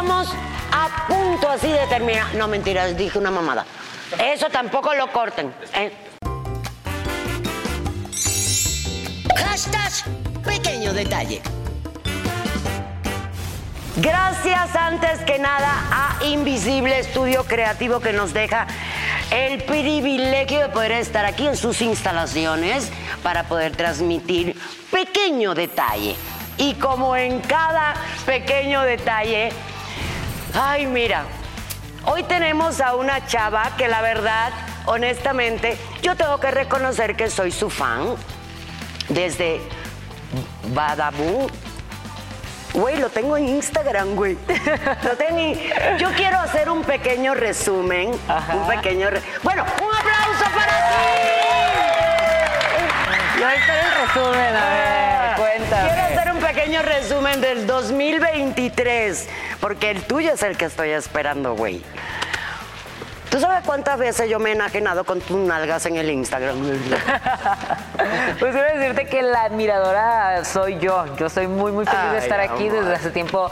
[0.00, 0.28] estamos
[0.72, 2.34] a punto así de terminar.
[2.34, 3.66] No, mentiras, dije una mamada.
[4.18, 5.52] Eso tampoco lo corten.
[5.74, 5.92] ¿eh?
[9.36, 9.92] Hashtag
[10.42, 11.42] pequeño detalle.
[13.96, 18.66] Gracias antes que nada a Invisible Estudio Creativo que nos deja
[19.30, 22.90] el privilegio de poder estar aquí en sus instalaciones
[23.22, 24.56] para poder transmitir
[24.90, 26.16] pequeño detalle.
[26.56, 27.94] Y como en cada
[28.24, 29.50] pequeño detalle,
[30.54, 31.24] ay mira,
[32.06, 34.52] hoy tenemos a una chava que la verdad,
[34.86, 38.14] honestamente, yo tengo que reconocer que soy su fan
[39.08, 39.60] desde
[40.74, 41.48] Badaboo.
[42.72, 44.38] Güey, lo tengo en Instagram, güey.
[45.02, 48.10] Lo tengo en- Yo quiero hacer un pequeño resumen.
[48.12, 49.10] Un pequeño.
[49.10, 51.00] re- Bueno, un aplauso para ti.
[53.40, 55.88] Yo espero el resumen, a ver, cuéntame.
[55.88, 59.28] Quiero hacer un pequeño resumen del 2023,
[59.60, 61.82] porque el tuyo es el que estoy esperando, güey.
[63.30, 66.56] ¿Tú sabes cuántas veces yo me he enajenado con tus nalgas en el Instagram?
[68.38, 71.04] Pues quiero decirte que la admiradora soy yo.
[71.16, 73.50] Yo soy muy, muy feliz de estar aquí desde hace tiempo.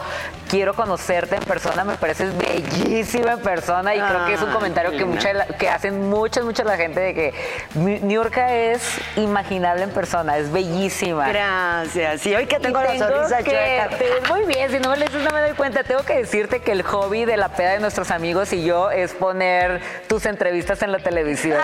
[0.49, 4.55] Quiero conocerte en persona, me pareces bellísima en persona y creo que es un Ay,
[4.55, 7.35] comentario que, mucha, que hacen muchas, mucha la gente de que
[7.75, 8.81] Niurka es
[9.17, 11.29] imaginable en persona, es bellísima.
[11.29, 12.25] Gracias.
[12.25, 13.51] Y hoy que tengo Y la sonrisa que-
[13.99, 15.85] te muy bien, si no me lo dices no me doy cuenta.
[15.85, 19.13] Tengo que decirte que el hobby de la peda de nuestros amigos y yo es
[19.13, 19.68] poner
[20.07, 21.59] tus entrevistas en la televisión.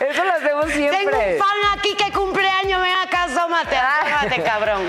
[0.00, 0.98] Eso lo hacemos siempre.
[1.04, 4.82] Tengo un fan aquí que cumpleaños, ven acá, asómate, asómate, cabrón.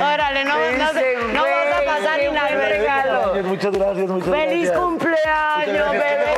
[0.00, 0.92] Órale, no, no,
[1.32, 2.48] no vas a pasar ni nada.
[2.48, 3.34] regalo.
[3.44, 4.78] Muchas gracias, muchas ¡Feliz gracias.
[4.78, 6.34] cumpleaños, bebé!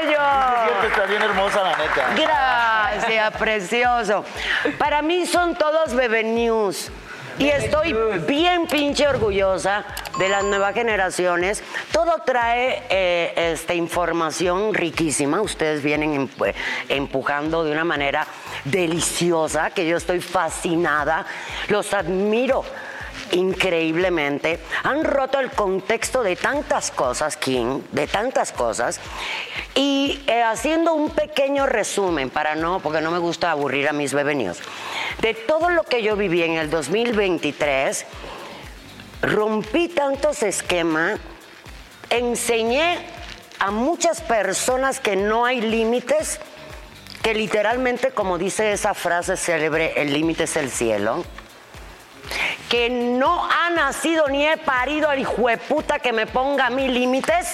[0.00, 0.20] ¡Bello!
[0.64, 2.08] Siempre está bien hermosa, la neta.
[2.16, 4.24] Gracias, precioso.
[4.78, 6.90] Para mí son todos Bebe News.
[7.38, 7.92] Y estoy
[8.26, 9.84] bien pinche orgullosa
[10.18, 11.62] de las nuevas generaciones.
[11.92, 15.40] Todo trae eh, esta información riquísima.
[15.40, 16.54] Ustedes vienen empu-
[16.88, 18.26] empujando de una manera
[18.64, 21.26] deliciosa, que yo estoy fascinada.
[21.68, 22.64] Los admiro
[23.32, 24.60] increíblemente.
[24.82, 29.00] Han roto el contexto de tantas cosas, King, de tantas cosas.
[29.74, 34.14] Y eh, haciendo un pequeño resumen, para no, porque no me gusta aburrir a mis
[34.14, 34.60] bebenios,
[35.20, 38.06] de todo lo que yo viví en el 2023,
[39.22, 41.18] rompí tantos esquemas,
[42.10, 42.98] enseñé
[43.58, 46.38] a muchas personas que no hay límites,
[47.22, 51.24] que literalmente, como dice esa frase célebre, el límite es el cielo
[52.68, 57.48] que no ha nacido ni he parido al hijueputa que me ponga a mí límites,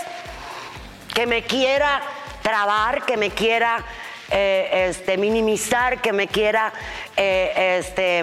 [1.14, 2.02] que me quiera
[2.42, 3.84] trabar, que me quiera
[4.30, 6.72] eh, este, minimizar, que me quiera,
[7.16, 8.20] eh, este,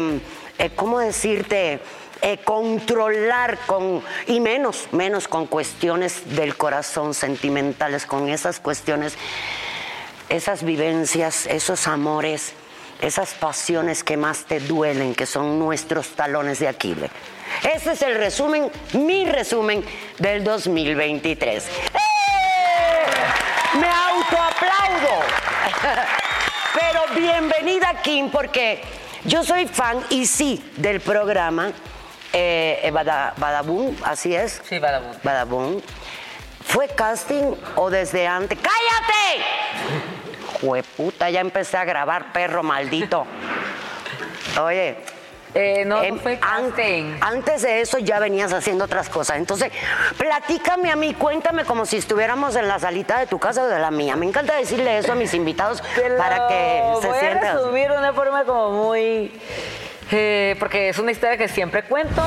[0.58, 1.80] eh, ¿cómo decirte?
[2.44, 9.16] Controlar con, y menos, menos con cuestiones del corazón sentimentales, con esas cuestiones,
[10.28, 12.54] esas vivencias, esos amores,
[13.02, 17.12] esas pasiones que más te duelen, que son nuestros talones de Aquiles.
[17.64, 19.84] Ese es el resumen, mi resumen
[20.20, 21.64] del 2023.
[21.66, 21.70] ¡Eh!
[23.80, 25.24] Me autoaplaudo.
[26.74, 28.82] Pero bienvenida, Kim, porque
[29.26, 31.72] yo soy fan y sí del programa
[32.34, 34.62] eh, eh, Bada- Badaboom, así es.
[34.68, 35.16] Sí, Badaboom.
[35.24, 35.82] Badaboom.
[36.66, 38.58] ¿Fue casting o desde antes?
[38.60, 40.27] ¡Cállate!
[40.62, 43.26] Jueputa, ya empecé a grabar, perro maldito.
[44.62, 44.98] Oye.
[45.54, 47.18] Eh, no, no fue an- casting.
[47.22, 49.38] antes de eso ya venías haciendo otras cosas.
[49.38, 49.72] Entonces,
[50.18, 53.80] platícame a mí, cuéntame como si estuviéramos en la salita de tu casa o de
[53.80, 54.16] la mía.
[54.16, 55.82] Me encanta decirle eso a mis invitados
[56.18, 57.56] para que se voy a sientan.
[57.58, 59.32] resumir de una forma como muy...
[60.12, 62.22] eh, porque es una historia que siempre cuento.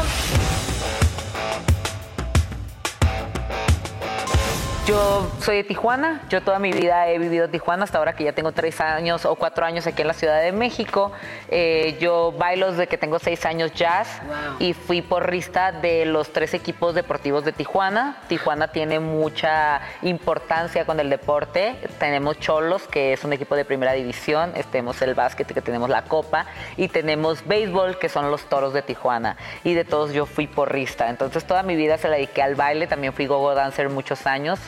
[4.90, 8.24] Yo soy de Tijuana, yo toda mi vida he vivido en Tijuana, hasta ahora que
[8.24, 11.12] ya tengo tres años o cuatro años aquí en la Ciudad de México.
[11.48, 14.20] Eh, yo bailo desde que tengo seis años jazz
[14.58, 18.16] y fui porrista de los tres equipos deportivos de Tijuana.
[18.26, 21.76] Tijuana tiene mucha importancia con el deporte.
[22.00, 26.02] Tenemos Cholos, que es un equipo de primera división, tenemos el básquet, que tenemos la
[26.02, 29.36] copa, y tenemos béisbol, que son los toros de Tijuana.
[29.62, 31.08] Y de todos yo fui porrista.
[31.08, 34.58] Entonces toda mi vida se la dediqué al baile, también fui gogo dancer muchos años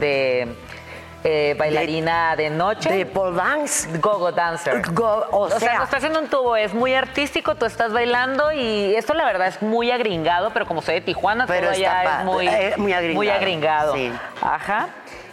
[0.00, 0.48] de
[1.22, 2.90] eh, bailarina de, noche.
[2.90, 3.86] De pole dance.
[3.98, 4.80] Gogo dancer.
[4.92, 8.50] Go- o sea, sea- no estás haciendo un tubo, es muy artístico, tú estás bailando
[8.52, 12.20] y esto la verdad es muy agringado, pero como soy de Tijuana, Pero todo allá
[12.20, 13.14] es muy, eh, muy agringado.
[13.16, 13.94] muy agringado.
[13.94, 14.12] Sí.
[14.40, 14.88] Ajá.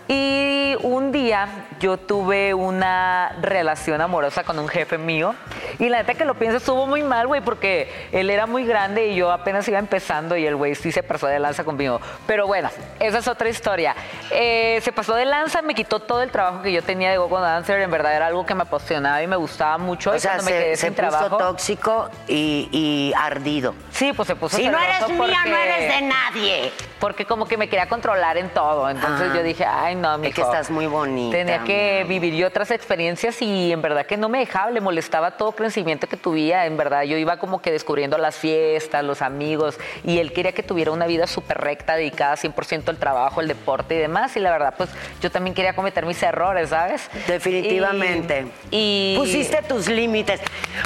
[0.08, 1.48] Y un día
[1.80, 5.36] yo tuve una relación amorosa con un jefe mío
[5.80, 9.08] Y la neta que lo pienso estuvo muy mal, güey, porque él era muy grande
[9.08, 12.00] y yo apenas iba empezando y el güey sí se pasó de lanza conmigo.
[12.26, 12.70] Pero bueno,
[13.00, 13.96] esa es otra historia.
[14.32, 17.40] Eh, se pasó de lanza, me quitó todo el trabajo que yo tenía de Gogo
[17.42, 17.80] Dancer.
[17.82, 20.12] En verdad era algo que me apasionaba y me gustaba mucho.
[20.12, 21.38] O y sea, cuando me se, quedé se sin puso trabajo.
[21.38, 23.76] tóxico y, y ardido.
[23.92, 26.72] Sí, pues se puso Si no eres mía, no porque- eres de nadie.
[27.00, 28.90] Porque como que me quería controlar en todo.
[28.90, 29.36] Entonces Ah.
[29.36, 32.72] yo dije, ay, no, mi Es que estás muy bonita, Tenía que vivir yo otras
[32.72, 36.66] experiencias y en verdad que no me dejaba, le molestaba todo crecimiento que tuviera.
[36.66, 40.64] En verdad, yo iba como que descubriendo las fiestas, los amigos, y él quería que
[40.64, 44.36] tuviera una vida súper recta, dedicada 100% al trabajo, al deporte y demás.
[44.38, 44.90] Y la verdad, pues
[45.22, 47.10] yo también quería cometer mis errores, ¿sabes?
[47.28, 48.48] Definitivamente.
[48.72, 49.14] Y.
[49.16, 50.40] y- Pusiste tus límites.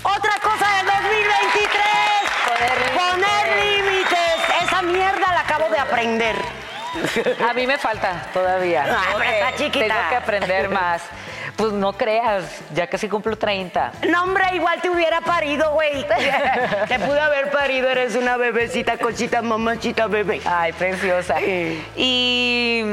[0.04, 1.82] Otra cosa del 2023.
[2.48, 4.64] Poner Poner límites.
[4.64, 6.36] Esa mierda la acabo de aprender.
[7.50, 8.86] A mí me falta todavía.
[8.90, 9.86] Ah, pero está chiquita.
[9.88, 11.02] Tengo que aprender más.
[11.56, 13.92] Pues no creas, ya casi cumplo 30.
[14.10, 16.06] No, hombre, igual te hubiera parido, güey.
[16.88, 20.42] Te pude haber parido, eres una bebecita, cosita, mamachita, bebé.
[20.46, 21.38] Ay, preciosa.
[21.40, 21.86] Sí.
[21.96, 22.84] Y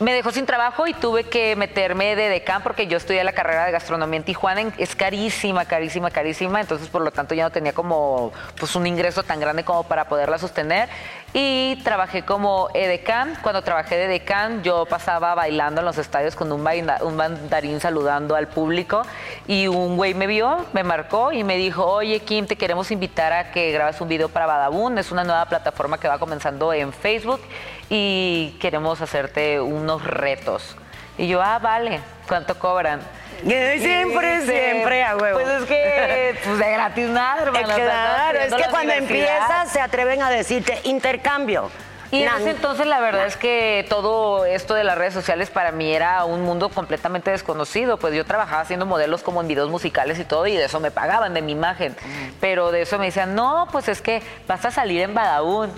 [0.00, 3.66] me dejó sin trabajo y tuve que meterme de decán porque yo estudié la carrera
[3.66, 4.72] de gastronomía en Tijuana.
[4.78, 6.58] Es carísima, carísima, carísima.
[6.58, 10.08] Entonces, por lo tanto, ya no tenía como pues, un ingreso tan grande como para
[10.08, 10.88] poderla sostener.
[11.34, 13.36] Y trabajé como edecán.
[13.42, 16.66] Cuando trabajé de decán, yo pasaba bailando en los estadios con un,
[17.02, 19.02] un mandarín saludando al público.
[19.46, 23.34] Y un güey me vio, me marcó y me dijo, oye, Kim, te queremos invitar
[23.34, 24.96] a que grabes un video para Badabun.
[24.96, 27.40] Es una nueva plataforma que va comenzando en Facebook
[27.90, 30.76] y queremos hacerte unos retos.
[31.18, 33.00] Y yo, ah, vale, ¿cuánto cobran?
[33.42, 35.40] Siempre, dice, siempre, a huevo.
[35.40, 37.74] Pues es que, pues de gratis nada, hermano.
[37.74, 41.70] claro, es que cuando empiezas se atreven a decirte intercambio.
[42.12, 45.70] Y en ese entonces la verdad es que todo esto de las redes sociales para
[45.70, 47.98] mí era un mundo completamente desconocido.
[47.98, 50.90] Pues yo trabajaba haciendo modelos como en videos musicales y todo y de eso me
[50.90, 51.94] pagaban, de mi imagen.
[52.40, 55.70] Pero de eso me decían, no, pues es que vas a salir en Badabun.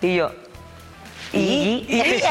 [0.00, 0.32] Y yo,
[1.34, 2.02] ¿y?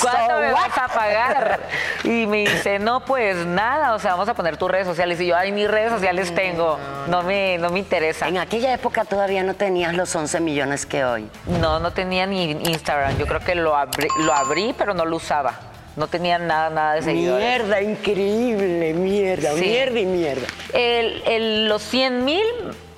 [0.00, 0.60] ¿Cuánto So me what?
[0.68, 1.60] vas a pagar?
[2.04, 5.20] Y me dice, no, pues nada, o sea, vamos a poner tus redes sociales.
[5.20, 6.78] Y yo, ay, mis redes sociales tengo,
[7.08, 8.28] no me, no me interesa.
[8.28, 11.28] En aquella época todavía no tenías los 11 millones que hoy.
[11.60, 13.16] No, no tenía ni Instagram.
[13.18, 15.54] Yo creo que lo abrí, lo abrí pero no lo usaba.
[15.96, 17.44] No tenía nada, nada de seguidores.
[17.64, 19.60] Mierda, increíble, mierda, Sí.
[19.62, 20.46] mierda y mierda.
[20.72, 22.44] El- el- los 100 mil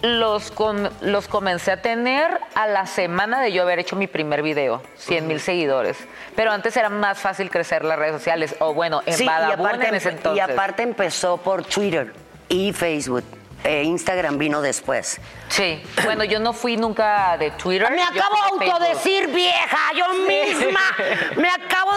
[0.02, 4.43] los, com- los comencé a tener a la semana de yo haber hecho mi primer
[4.43, 4.82] video.
[4.97, 5.97] 100 mil seguidores.
[6.37, 8.56] Pero antes era más fácil crecer las redes sociales.
[8.61, 10.37] O bueno, en Sí, y Badabun aparte, en ese entonces.
[10.49, 12.12] y aparte empezó por Twitter
[12.49, 13.25] y Facebook.
[13.62, 15.20] Eh, Instagram vino después.
[15.50, 15.82] Sí.
[16.05, 17.91] Bueno, yo no fui nunca de Twitter.
[17.91, 20.81] Me acabo de autodecir vieja, yo misma.
[21.37, 21.90] Me acabo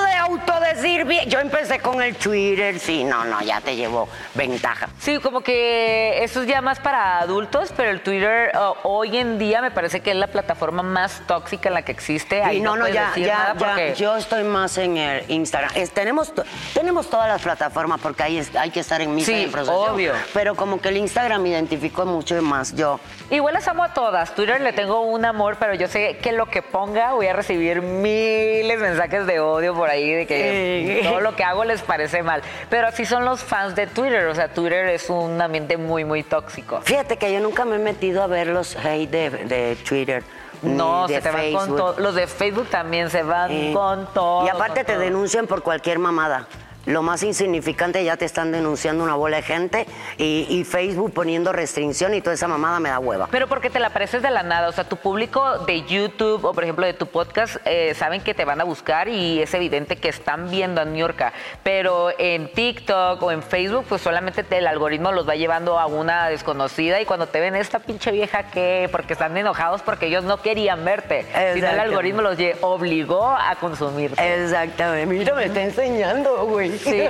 [0.83, 1.25] de autodecir vieja.
[1.25, 4.89] Yo empecé con el Twitter, sí, no, no, ya te llevó ventaja.
[4.99, 9.39] Sí, como que eso es ya más para adultos, pero el Twitter oh, hoy en
[9.39, 12.43] día me parece que es la plataforma más tóxica en la que existe.
[12.43, 15.23] Ahí Y no, no, ya, decir ya, nada ya, porque yo estoy más en el
[15.29, 15.71] Instagram.
[15.75, 16.33] Es- tenemos,
[16.73, 20.13] tenemos todas las plataformas porque hay, hay que estar en misa Sí, obvio.
[20.33, 22.99] Pero como que el Instagram me identificó mucho más yo.
[23.29, 24.33] igual las amo a todas.
[24.35, 27.81] Twitter le tengo un amor, pero yo sé que lo que ponga voy a recibir
[27.81, 30.72] miles de mensajes de odio por ahí de que Sí.
[31.03, 32.41] Todo lo que hago les parece mal.
[32.69, 34.25] Pero así son los fans de Twitter.
[34.27, 36.81] O sea, Twitter es un ambiente muy, muy tóxico.
[36.81, 40.23] Fíjate que yo nunca me he metido a ver los hate de, de Twitter.
[40.61, 41.99] No, se te van con todo.
[41.99, 44.45] Los de Facebook también se van Eh, con todo.
[44.45, 45.01] Y aparte te todo.
[45.01, 46.47] denuncian por cualquier mamada.
[46.85, 49.87] Lo más insignificante ya te están denunciando una bola de gente
[50.17, 53.27] y, y Facebook poniendo restricción y toda esa mamada me da hueva.
[53.31, 54.67] Pero porque te la apareces de la nada.
[54.67, 58.33] O sea, tu público de YouTube o, por ejemplo, de tu podcast eh, saben que
[58.33, 61.23] te van a buscar y es evidente que están viendo a New York.
[61.63, 65.85] Pero en TikTok o en Facebook, pues solamente te- el algoritmo los va llevando a
[65.85, 70.23] una desconocida y cuando te ven esta pinche vieja que, porque están enojados porque ellos
[70.25, 71.25] no querían verte.
[71.53, 74.43] Sino el algoritmo los obligó a consumirte.
[74.43, 75.05] Exactamente.
[75.05, 76.72] Mira, me está enseñando, güey.
[76.77, 77.09] Sí.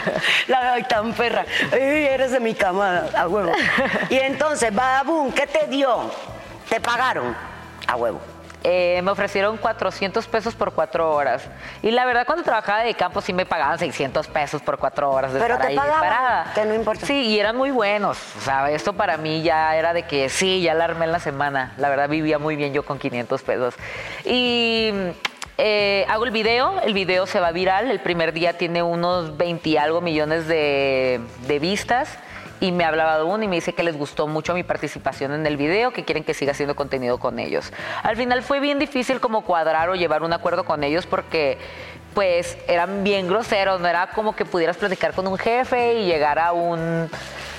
[0.48, 1.44] La ay, tan perra.
[1.72, 3.52] Ay, eres de mi camada, a huevo.
[4.10, 6.10] Y entonces, Badabun, ¿qué te dio?
[6.68, 7.36] ¿Te pagaron?
[7.86, 8.20] A huevo.
[8.66, 11.42] Eh, me ofrecieron 400 pesos por cuatro horas.
[11.82, 15.34] Y la verdad, cuando trabajaba de campo sí me pagaban 600 pesos por cuatro horas
[15.34, 16.52] de Pero estar te ahí pagaban, parada.
[16.54, 17.04] que no importa.
[17.04, 18.16] Sí, y eran muy buenos.
[18.38, 21.20] O sea, esto para mí ya era de que sí, ya la armé en la
[21.20, 21.74] semana.
[21.76, 23.74] La verdad, vivía muy bien yo con 500 pesos.
[24.24, 24.94] Y
[25.58, 27.90] eh, hago el video, el video se va viral.
[27.90, 32.18] El primer día tiene unos 20 y algo millones de, de vistas.
[32.60, 35.44] Y me hablaba de uno y me dice que les gustó mucho mi participación en
[35.44, 37.72] el video, que quieren que siga haciendo contenido con ellos.
[38.02, 41.58] Al final fue bien difícil como cuadrar o llevar un acuerdo con ellos porque
[42.14, 46.38] pues eran bien groseros, no era como que pudieras platicar con un jefe y llegar
[46.38, 47.10] a un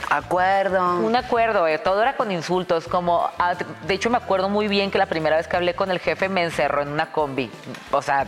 [0.09, 0.99] Acuerdo.
[0.99, 3.55] Un acuerdo, eh, todo era con insultos, como, ah,
[3.87, 6.29] de hecho me acuerdo muy bien que la primera vez que hablé con el jefe
[6.29, 7.49] me encerró en una combi,
[7.91, 8.25] o sea,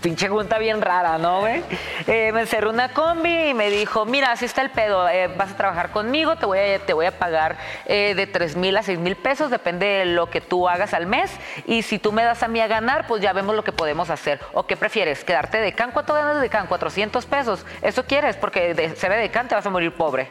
[0.00, 1.62] pinche junta bien rara, ¿no, güey?
[2.06, 5.28] Eh, me encerró en una combi y me dijo, mira, así está el pedo, eh,
[5.28, 7.56] vas a trabajar conmigo, te voy a, te voy a pagar
[7.86, 11.30] de 3 mil a 6 mil pesos, depende de lo que tú hagas al mes,
[11.66, 14.10] y si tú me das a mí a ganar, pues ya vemos lo que podemos
[14.10, 14.40] hacer.
[14.52, 15.24] ¿O qué prefieres?
[15.24, 15.90] ¿Quedarte de can?
[15.92, 16.66] ¿Cuánto ganas de can?
[16.66, 17.64] 400 pesos.
[17.82, 18.36] ¿Eso quieres?
[18.36, 20.30] Porque de ser de can te vas a morir pobre.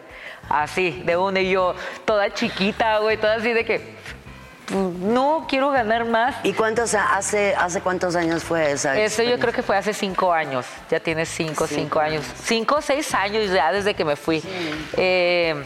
[0.50, 1.76] Así, de una y yo,
[2.06, 3.96] toda chiquita, güey, toda así de que,
[4.68, 6.36] pues, no, quiero ganar más.
[6.44, 9.00] ¿Y cuántos hace, hace cuántos años fue esa?
[9.00, 10.66] Eso yo creo que fue hace cinco años.
[10.90, 12.26] Ya tiene cinco, cinco, Cinco años.
[12.44, 14.42] Cinco o seis años ya desde que me fui.
[14.98, 15.64] Eh,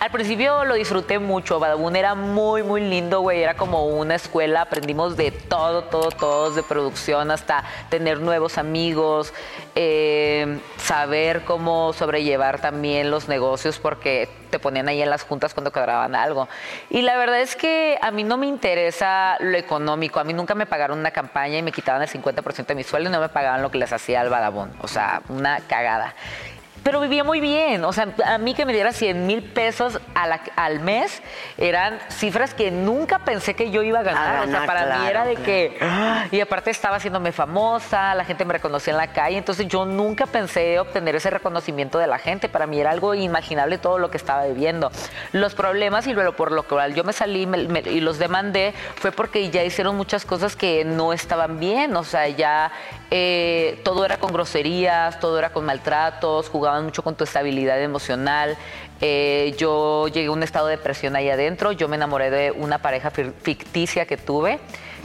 [0.00, 1.60] al principio lo disfruté mucho.
[1.60, 3.42] Badabun era muy, muy lindo, güey.
[3.42, 4.62] Era como una escuela.
[4.62, 9.34] Aprendimos de todo, todo, todo, de producción hasta tener nuevos amigos,
[9.74, 15.70] eh, saber cómo sobrellevar también los negocios, porque te ponían ahí en las juntas cuando
[15.70, 16.48] quebraban algo.
[16.88, 20.18] Y la verdad es que a mí no me interesa lo económico.
[20.18, 23.10] A mí nunca me pagaron una campaña y me quitaban el 50% de mi sueldo
[23.10, 24.72] y no me pagaban lo que les hacía al Badabun.
[24.80, 26.14] O sea, una cagada.
[26.82, 30.26] Pero vivía muy bien, o sea, a mí que me diera 100 mil pesos a
[30.26, 31.22] la- al mes
[31.58, 34.36] eran cifras que nunca pensé que yo iba a ganar.
[34.36, 35.44] A o sea, para mí era de claro.
[35.44, 35.78] que,
[36.36, 40.26] y aparte estaba haciéndome famosa, la gente me reconocía en la calle, entonces yo nunca
[40.26, 42.48] pensé obtener ese reconocimiento de la gente.
[42.48, 44.90] Para mí era algo inimaginable todo lo que estaba viviendo.
[45.32, 48.72] Los problemas y lo por lo cual yo me salí me- me- y los demandé
[48.96, 52.70] fue porque ya hicieron muchas cosas que no estaban bien, o sea, ya
[53.10, 58.56] eh, todo era con groserías, todo era con maltratos, jugaban mucho con tu estabilidad emocional.
[59.00, 62.78] Eh, yo llegué a un estado de depresión ahí adentro, yo me enamoré de una
[62.78, 64.60] pareja ficticia que tuve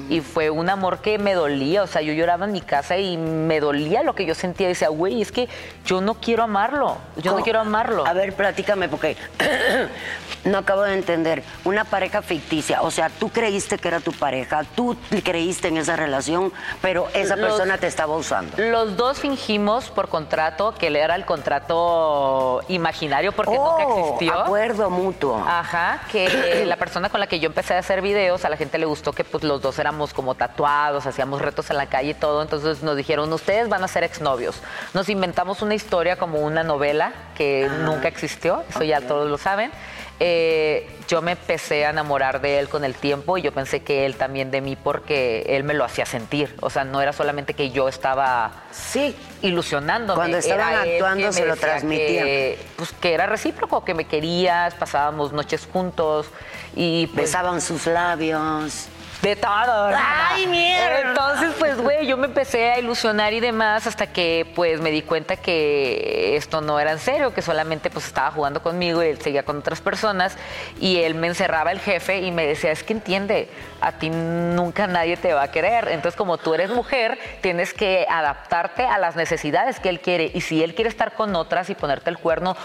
[0.09, 3.17] y fue un amor que me dolía, o sea, yo lloraba en mi casa y
[3.17, 5.47] me dolía lo que yo sentía, decía, güey, es que
[5.85, 8.05] yo no quiero amarlo, yo no quiero amarlo.
[8.05, 9.15] A ver, platícame, porque
[10.45, 11.43] no acabo de entender.
[11.63, 15.95] Una pareja ficticia, o sea, tú creíste que era tu pareja, tú creíste en esa
[15.95, 18.57] relación, pero esa Los- persona te estaba usando.
[18.57, 24.39] Los dos fingimos por contrato que él era el contrato imaginario porque oh, nunca existió.
[24.39, 25.43] acuerdo mutuo.
[25.47, 28.77] Ajá, que la persona con la que yo empecé a hacer videos, a la gente
[28.77, 32.13] le gustó que pues los dos éramos como tatuados, hacíamos retos en la calle y
[32.15, 34.55] todo, entonces nos dijeron, ustedes van a ser exnovios.
[34.95, 39.71] Nos inventamos una historia como una novela que nunca existió, eso ya todos lo saben.
[40.19, 44.05] Eh, yo me empecé a enamorar de él con el tiempo y yo pensé que
[44.05, 47.53] él también de mí porque él me lo hacía sentir, o sea, no era solamente
[47.53, 50.15] que yo estaba Sí, ilusionándome.
[50.15, 52.25] Cuando estaban Era actuando se lo transmitían.
[52.25, 56.27] Que, pues que era recíproco, que me querías, pasábamos noches juntos
[56.75, 58.87] y pues, besaban sus labios.
[59.25, 59.89] De todo.
[59.95, 61.09] ¡Ay, mierda!
[61.09, 65.01] Entonces, pues, güey, yo me empecé a ilusionar y demás hasta que, pues, me di
[65.01, 69.19] cuenta que esto no era en serio, que solamente, pues, estaba jugando conmigo y él
[69.19, 70.37] seguía con otras personas
[70.79, 73.49] y él me encerraba el jefe y me decía, es que entiende,
[73.81, 75.87] a ti nunca nadie te va a querer.
[75.87, 80.41] Entonces, como tú eres mujer, tienes que adaptarte a las necesidades que él quiere y
[80.41, 82.55] si él quiere estar con otras y ponerte el cuerno,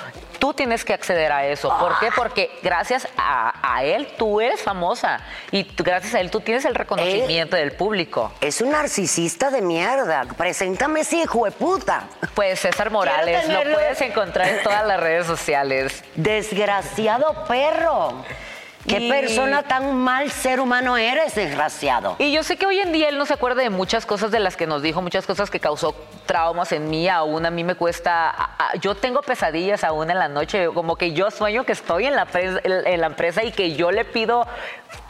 [0.41, 1.73] tú tienes que acceder a eso.
[1.79, 2.09] ¿Por qué?
[2.17, 5.21] Porque gracias a, a él tú eres famosa
[5.53, 8.33] y tú- gracias a él tú tienes el reconocimiento del público.
[8.41, 10.25] Es un narcisista de mierda.
[10.37, 12.09] Preséntame ese hijo de puta.
[12.35, 16.03] Pues César Morales, lo puedes encontrar en todas las redes sociales.
[16.17, 18.25] Desgraciado perro.
[18.89, 22.17] ¿Qué Y- persona tan mal ser humano eres, desgraciado?
[22.19, 24.41] Y yo sé que hoy en día él no se acuerda de muchas cosas de
[24.41, 25.95] las que nos dijo, muchas cosas que causó
[26.25, 30.19] traumas en mí, aún a mí me cuesta, a- a- yo tengo pesadillas aún en
[30.19, 33.45] la noche, como que yo sueño que estoy en la, pres- en en la empresa
[33.45, 34.47] y que yo le pido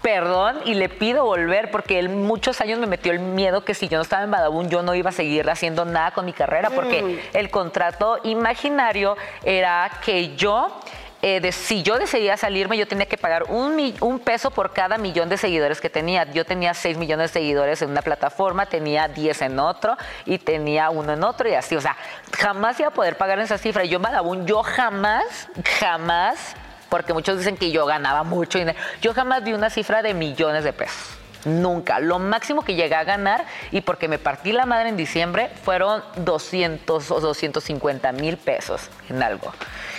[0.02, 3.88] perdón y le pido volver porque él muchos años me metió el miedo que si
[3.88, 6.70] yo no estaba en Badabun yo no iba a seguir haciendo nada con mi carrera
[6.70, 10.80] porque el contrato imaginario era que yo
[11.22, 15.36] eh, si yo decidía salirme, yo tenía que pagar un peso por cada millón de
[15.36, 16.24] seguidores que tenía.
[16.32, 20.90] Yo tenía 6 millones de seguidores en una plataforma, tenía 10 en otro y tenía
[20.90, 21.76] uno en otro y así.
[21.76, 21.96] O sea,
[22.38, 23.84] jamás iba a poder pagar esa cifra.
[23.84, 25.48] Y Yo, Badabun, yo jamás,
[25.78, 26.56] jamás,
[26.88, 30.64] porque muchos dicen que yo ganaba mucho dinero, yo jamás vi una cifra de millones
[30.64, 31.19] de pesos.
[31.44, 32.00] Nunca.
[32.00, 36.02] Lo máximo que llegué a ganar, y porque me partí la madre en diciembre, fueron
[36.16, 39.52] 200 o 250 mil pesos en algo.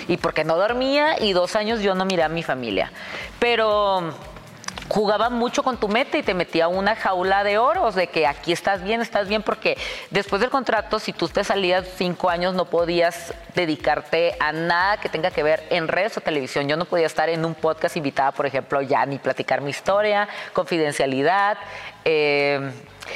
[0.07, 2.91] Y porque no dormía y dos años yo no miré a mi familia.
[3.39, 4.13] Pero
[4.93, 8.51] jugaba mucho con tu meta y te metía una jaula de oros de que aquí
[8.51, 9.77] estás bien, estás bien, porque
[10.09, 15.07] después del contrato, si tú te salías cinco años, no podías dedicarte a nada que
[15.07, 16.67] tenga que ver en redes o televisión.
[16.67, 20.27] Yo no podía estar en un podcast invitada, por ejemplo, ya ni platicar mi historia,
[20.53, 21.57] confidencialidad.
[22.03, 22.71] eh,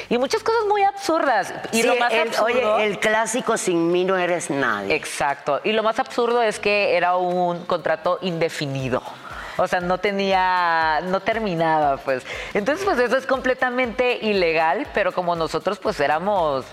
[0.08, 1.52] y muchas cosas muy absurdas.
[1.72, 4.94] Y Sí, lo más el- absurdo, oye, el clásico sin mí no eres nadie.
[4.94, 5.60] Exacto.
[5.64, 9.02] Y lo más absurdo es que era un contrato indefinido.
[9.56, 12.24] O sea, no tenía, no terminaba, pues.
[12.54, 16.64] Entonces, pues eso es completamente ilegal, pero como nosotros, pues éramos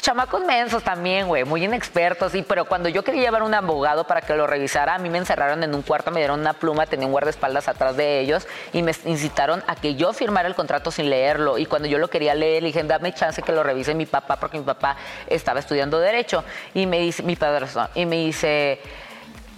[0.00, 2.34] chamacos mensos también, güey, muy inexpertos.
[2.34, 5.18] Y, pero cuando yo quería llevar un abogado para que lo revisara, a mí me
[5.18, 8.82] encerraron en un cuarto, me dieron una pluma, tenía un guardaespaldas atrás de ellos y
[8.82, 11.58] me incitaron a que yo firmara el contrato sin leerlo.
[11.58, 14.36] Y cuando yo lo quería leer, le dije, dame chance que lo revise mi papá,
[14.36, 16.44] porque mi papá estaba estudiando Derecho.
[16.74, 18.80] Y me dice, mi padre, y me dice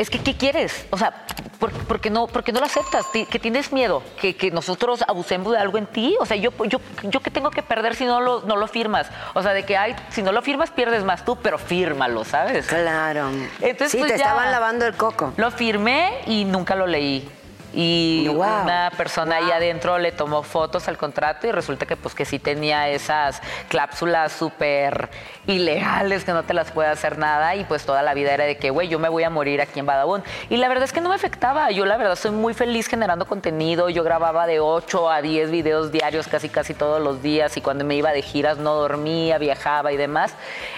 [0.01, 0.87] es que, ¿qué quieres?
[0.89, 1.13] O sea,
[1.59, 3.05] ¿por, por qué, no, por qué no lo aceptas?
[3.13, 4.03] ¿Que tienes miedo?
[4.19, 6.17] ¿Que, que nosotros abusemos de algo en ti?
[6.21, 9.09] O sea, yo, yo, yo qué tengo que perder si no lo, no lo firmas?
[9.35, 12.67] O sea, de que, ay, si no lo firmas, pierdes más tú, pero fírmalo, ¿sabes?
[12.67, 13.29] Claro.
[13.61, 14.25] Entonces, sí, pues, te ya.
[14.25, 15.35] estaban lavando el coco.
[15.37, 17.29] Lo firmé y nunca lo leí.
[17.73, 18.63] Y Wow.
[18.63, 22.39] una persona ahí adentro le tomó fotos al contrato y resulta que pues que sí
[22.39, 25.09] tenía esas cláusulas súper
[25.47, 28.57] ilegales que no te las puede hacer nada y pues toda la vida era de
[28.57, 30.23] que, güey, yo me voy a morir aquí en Badabun.
[30.49, 31.71] Y la verdad es que no me afectaba.
[31.71, 33.89] Yo la verdad soy muy feliz generando contenido.
[33.89, 37.85] Yo grababa de 8 a 10 videos diarios casi casi todos los días y cuando
[37.85, 40.35] me iba de giras no dormía, viajaba y demás.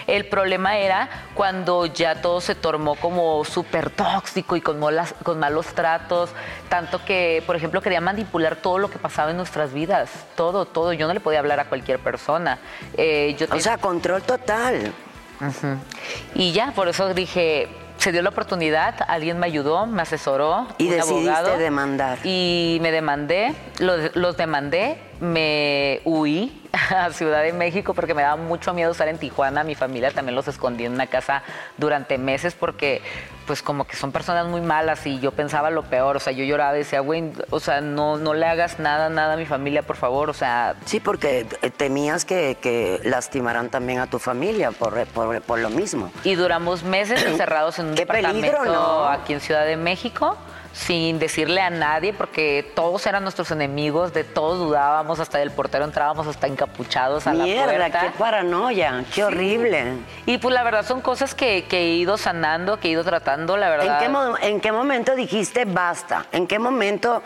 [0.06, 5.38] El problema era cuando ya todo se tornó como súper tóxico y con, molas- con
[5.38, 6.30] malos tratos,
[6.82, 10.92] tanto que, por ejemplo, quería manipular todo lo que pasaba en nuestras vidas, todo, todo.
[10.92, 12.58] Yo no le podía hablar a cualquier persona.
[12.96, 14.92] Eh, yo O sea, control total.
[16.34, 20.66] Y ya, por eso dije, se dio la oportunidad, alguien me ayudó, me asesoró.
[20.78, 22.18] Y un decidiste abogado, demandar.
[22.24, 26.60] Y me demandé, los, los demandé, me huí
[26.90, 29.62] a Ciudad de México porque me daba mucho miedo estar en Tijuana.
[29.62, 31.44] Mi familia también los escondí en una casa
[31.78, 33.02] durante meses porque
[33.46, 36.16] pues como que son personas muy malas y yo pensaba lo peor.
[36.16, 39.34] O sea, yo lloraba y decía, güey, o sea, no, no le hagas nada, nada
[39.34, 40.28] a mi familia, por favor.
[40.28, 45.40] O sea, Sí, porque eh, temías que, que lastimaran también a tu familia por, por,
[45.42, 46.10] por lo mismo.
[46.24, 49.04] Y duramos meses encerrados en un Qué departamento peligro, ¿no?
[49.06, 50.36] aquí en Ciudad de México,
[50.72, 55.84] sin decirle a nadie, porque todos eran nuestros enemigos, de todos dudábamos, hasta del portero
[55.84, 58.00] entrábamos hasta encapuchados a la Mierda, puerta.
[58.00, 59.98] qué paranoia, qué horrible.
[60.26, 63.56] Y pues la verdad son cosas que, que he ido sanando, que he ido tratando,
[63.56, 63.98] la ¿En verdad.
[64.00, 66.26] qué, mo- ¿En qué momento dijiste basta?
[66.32, 67.22] ¿En qué momento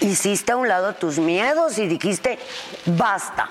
[0.00, 2.38] hiciste a un lado tus miedos y dijiste
[2.86, 3.48] basta?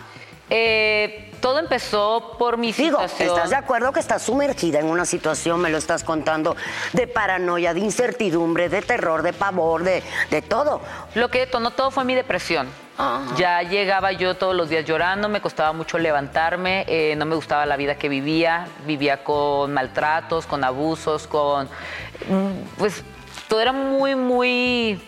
[0.50, 3.28] Eh, todo empezó por mi Digo, situación.
[3.36, 6.56] ¿estás de acuerdo que estás sumergida en una situación, me lo estás contando,
[6.94, 10.02] de paranoia, de incertidumbre, de terror, de pavor, de,
[10.32, 10.80] de todo?
[11.16, 12.70] Lo que detonó todo fue mi depresión.
[12.98, 13.36] Ajá.
[13.36, 17.66] Ya llegaba yo todos los días llorando, me costaba mucho levantarme, eh, no me gustaba
[17.66, 21.66] la vida que vivía, vivía con maltratos, con abusos, con...
[21.66, 23.04] mm, Pues
[23.50, 25.02] todo era muy, muy...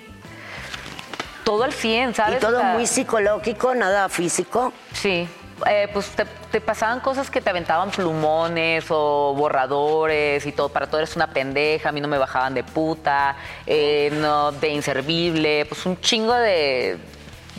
[1.45, 2.37] Todo al 100, ¿sabes?
[2.37, 4.73] Y todo muy psicológico, nada físico.
[4.91, 5.29] Sí,
[5.67, 6.11] eh, pues
[6.51, 10.69] te, pasaban cosas que te aventaban plumones o borradores y todo.
[10.69, 14.69] Para todo eres una pendeja, a mí no me bajaban de puta, eh, no, de
[14.69, 16.97] inservible, pues un chingo de,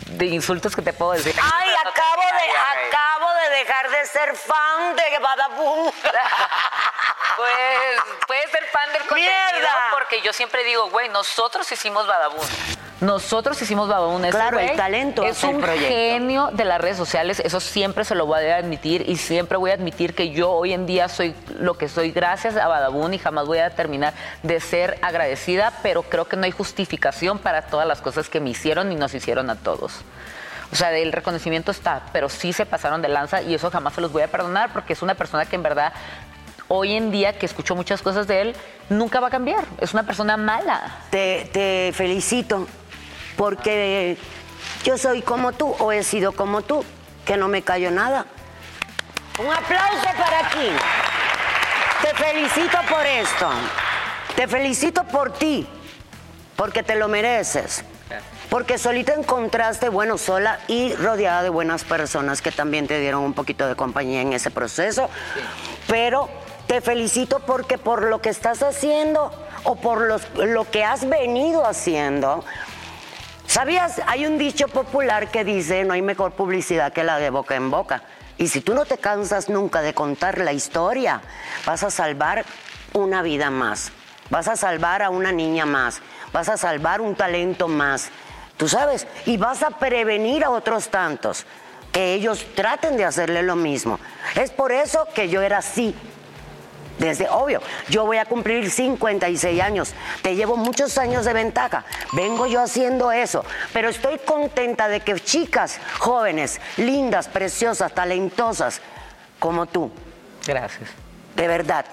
[0.09, 1.35] de insultos que te puedo decir.
[1.41, 5.91] Ay, No acabo de, acabo de dejar de ser fan de Badabun.
[7.37, 7.47] Pues
[8.25, 9.69] puedes ser fan del contenido ¡Mierda!
[9.91, 12.41] porque yo siempre digo, güey, nosotros hicimos Badabun.
[12.99, 14.25] Nosotros hicimos Badabun.
[14.25, 15.87] Ese Claro, el talento Es un proyecto.
[15.87, 19.69] genio de las redes sociales, eso siempre se lo voy a admitir y siempre voy
[19.69, 23.19] a admitir que yo hoy en día soy lo que soy gracias a Badabun y
[23.19, 27.85] jamás voy a terminar de ser agradecida, pero creo que no hay justificación para todas
[27.87, 29.96] las cosas que me hicieron y nos hicieron a todos.
[30.71, 34.01] O sea, el reconocimiento está, pero sí se pasaron de lanza y eso jamás se
[34.01, 35.93] los voy a perdonar porque es una persona que en verdad
[36.67, 38.55] hoy en día que escucho muchas cosas de él,
[38.89, 39.63] nunca va a cambiar.
[39.79, 40.99] Es una persona mala.
[41.09, 42.67] Te, felicito
[43.35, 44.17] porque
[44.83, 46.83] yo soy como tú o he sido como tú,
[47.25, 48.25] que no me callo nada.
[49.39, 50.69] Un aplauso para aquí.
[52.01, 53.49] Te felicito por esto.
[54.35, 55.67] Te felicito por ti,
[56.55, 57.83] porque te lo mereces.
[58.49, 63.33] Porque solita encontraste, bueno, sola y rodeada de buenas personas que también te dieron un
[63.33, 65.09] poquito de compañía en ese proceso.
[65.87, 66.29] Pero
[66.65, 69.31] te felicito porque por lo que estás haciendo
[69.63, 72.45] o por lo que has venido haciendo,
[73.47, 74.01] ¿sabías?
[74.07, 77.69] Hay un dicho popular que dice, no hay mejor publicidad que la de boca en
[77.69, 78.03] boca.
[78.37, 81.21] Y si tú no te cansas nunca de contar la historia,
[81.65, 82.45] vas a salvar
[82.93, 83.91] una vida más,
[84.29, 88.09] vas a salvar a una niña más, vas a salvar un talento más,
[88.57, 91.45] tú sabes, y vas a prevenir a otros tantos
[91.91, 93.99] que ellos traten de hacerle lo mismo.
[94.35, 95.95] Es por eso que yo era así,
[96.99, 99.93] Desde, obvio, yo voy a cumplir 56 años,
[100.23, 105.13] te llevo muchos años de ventaja, vengo yo haciendo eso, pero estoy contenta de que
[105.19, 108.81] chicas jóvenes, lindas, preciosas, talentosas,
[109.37, 109.91] como tú,
[110.47, 110.89] Gracias.
[111.35, 111.85] de verdad,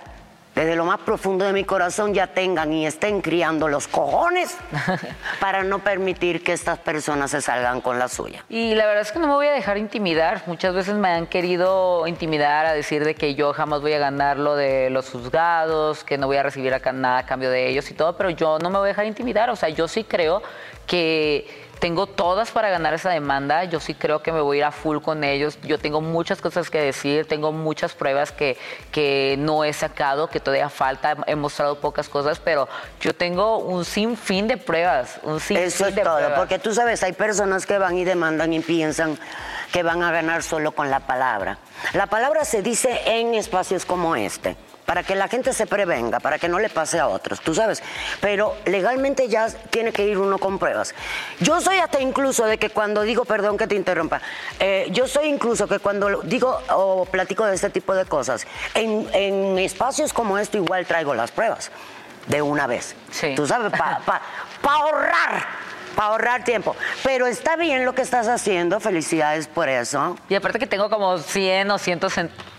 [0.55, 4.57] desde lo más profundo de mi corazón ya tengan y estén criando los cojones
[5.40, 8.45] para no permitir que estas personas se salgan con la suya.
[8.49, 10.43] Y la verdad es que no me voy a dejar intimidar.
[10.47, 14.38] Muchas veces me han querido intimidar a decir de que yo jamás voy a ganar
[14.38, 17.90] lo de los juzgados, que no voy a recibir acá nada a cambio de ellos
[17.90, 19.51] y todo, pero yo no me voy a dejar intimidar.
[19.51, 20.43] O sea, yo sí creo
[20.87, 23.64] que tengo todas para ganar esa demanda.
[23.64, 25.59] Yo sí creo que me voy a ir a full con ellos.
[25.64, 28.57] Yo tengo muchas cosas que decir, tengo muchas pruebas que,
[28.90, 31.14] que no he sacado, que todavía falta.
[31.27, 32.70] He mostrado pocas cosas, pero
[33.03, 35.20] yo tengo un sinfín de pruebas.
[35.25, 36.38] Un sinfín Eso es de todo, pruebas.
[36.38, 39.18] porque tú sabes, hay personas que van y demandan y piensan
[39.70, 41.59] que van a ganar solo con la palabra.
[41.92, 46.38] La palabra se dice en espacios como este, para que la gente se prevenga, para
[46.38, 47.83] que no le pase a otros, tú sabes.
[48.20, 50.94] Pero legalmente ya tiene que ir uno con pruebas.
[51.40, 54.20] Yo soy hasta incluso de que cuando digo, perdón que te interrumpa,
[54.61, 59.09] eh, yo soy incluso que cuando digo o platico de este tipo de cosas, en,
[59.12, 61.70] en espacios como esto igual traigo las pruebas
[62.27, 62.94] de una vez.
[63.11, 63.35] Sí.
[63.35, 64.01] Tú sabes, para
[64.62, 65.47] ahorrar,
[65.94, 66.75] para ahorrar tiempo.
[67.03, 70.16] Pero está bien lo que estás haciendo, felicidades por eso.
[70.29, 72.01] Y aparte que tengo como 100 o 100,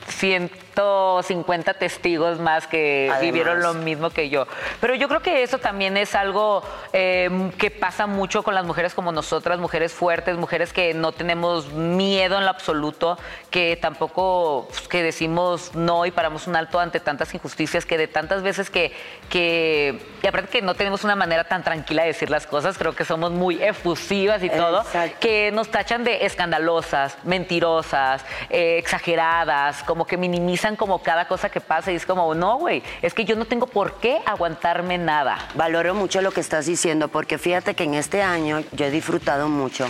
[0.07, 3.21] 150 testigos más que Además.
[3.21, 4.45] vivieron lo mismo que yo.
[4.79, 6.63] Pero yo creo que eso también es algo
[6.93, 11.71] eh, que pasa mucho con las mujeres como nosotras, mujeres fuertes, mujeres que no tenemos
[11.73, 13.17] miedo en lo absoluto,
[13.49, 18.07] que tampoco pues, que decimos no y paramos un alto ante tantas injusticias, que de
[18.07, 18.91] tantas veces que,
[19.29, 22.93] que y aparte que no tenemos una manera tan tranquila de decir las cosas, creo
[22.93, 25.17] que somos muy efusivas y todo, Exacto.
[25.19, 31.61] que nos tachan de escandalosas, mentirosas, eh, exageradas, como que minimizan como cada cosa que
[31.61, 35.37] pasa y es como, no, güey, es que yo no tengo por qué aguantarme nada.
[35.55, 39.47] Valoro mucho lo que estás diciendo porque fíjate que en este año yo he disfrutado
[39.47, 39.87] mucho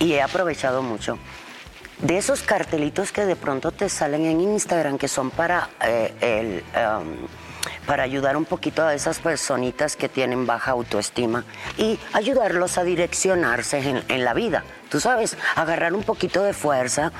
[0.00, 1.18] y he aprovechado mucho
[1.98, 6.64] de esos cartelitos que de pronto te salen en Instagram que son para eh, el,
[6.78, 7.26] um,
[7.86, 11.44] para ayudar un poquito a esas personitas que tienen baja autoestima
[11.78, 14.64] y ayudarlos a direccionarse en, en la vida.
[14.90, 17.12] Tú sabes, agarrar un poquito de fuerza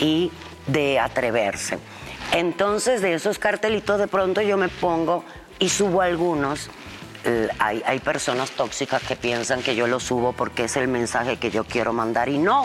[0.00, 0.32] y
[0.66, 1.78] de atreverse.
[2.32, 5.24] Entonces, de esos cartelitos de pronto yo me pongo
[5.58, 6.70] y subo algunos.
[7.58, 11.50] Hay, hay personas tóxicas que piensan que yo lo subo porque es el mensaje que
[11.50, 12.64] yo quiero mandar y no.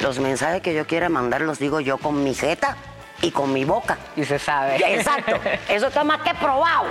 [0.00, 2.76] Los mensajes que yo quiero mandar los digo yo con mi jeta
[3.20, 3.98] y con mi boca.
[4.16, 4.76] Y se sabe.
[4.76, 5.38] Exacto,
[5.68, 6.86] eso está más que probado.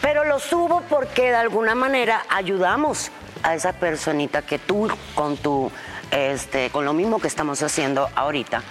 [0.00, 3.10] Pero lo subo porque de alguna manera ayudamos
[3.42, 5.70] a esa personita que tú con tu,
[6.10, 8.62] este, con lo mismo que estamos haciendo ahorita,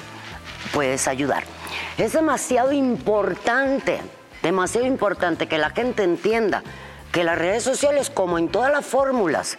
[0.74, 1.44] puedes ayudar.
[1.98, 4.02] Es demasiado importante,
[4.42, 6.64] demasiado importante que la gente entienda
[7.12, 9.58] que las redes sociales, como en todas las fórmulas,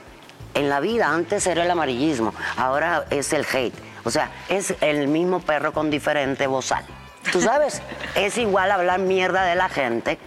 [0.55, 3.75] en la vida antes era el amarillismo, ahora es el hate.
[4.05, 6.85] O sea, es el mismo perro con diferente bozal.
[7.33, 7.83] Tú sabes,
[8.15, 10.19] es igual hablar mierda de la gente,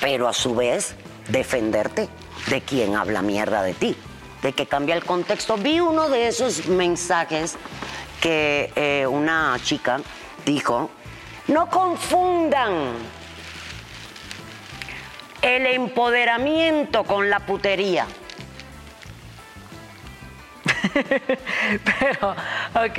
[0.00, 0.94] pero a su vez
[1.28, 2.08] defenderte
[2.48, 3.96] de quien habla mierda de ti,
[4.42, 5.56] de que cambia el contexto.
[5.56, 7.56] Vi uno de esos mensajes
[8.20, 10.00] que eh, una chica
[10.44, 10.90] dijo,
[11.48, 12.92] no confundan
[15.40, 18.06] el empoderamiento con la putería.
[22.00, 22.30] Pero,
[22.74, 22.98] ok,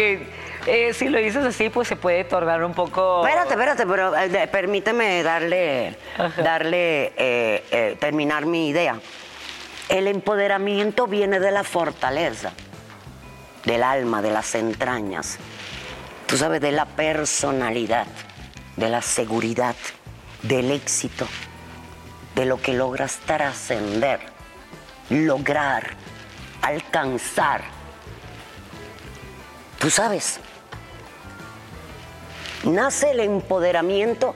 [0.65, 3.25] eh, si lo dices así, pues se puede tornar un poco...
[3.25, 6.41] Espérate, espérate, pero eh, permíteme darle, Ajá.
[6.41, 8.97] darle, terminar mi idea.
[9.93, 12.51] El empoderamiento viene de la fortaleza,
[13.63, 15.37] del alma, de las entrañas.
[16.25, 18.07] Tú sabes, de la personalidad,
[18.75, 19.75] de la seguridad,
[20.41, 21.27] del éxito,
[22.33, 24.19] de lo que logras trascender,
[25.11, 25.91] lograr,
[26.63, 27.61] alcanzar.
[29.77, 30.39] Tú sabes,
[32.63, 34.33] nace el empoderamiento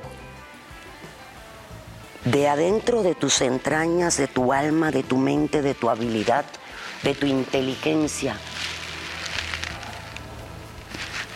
[2.25, 6.45] de adentro de tus entrañas, de tu alma, de tu mente, de tu habilidad,
[7.03, 8.37] de tu inteligencia,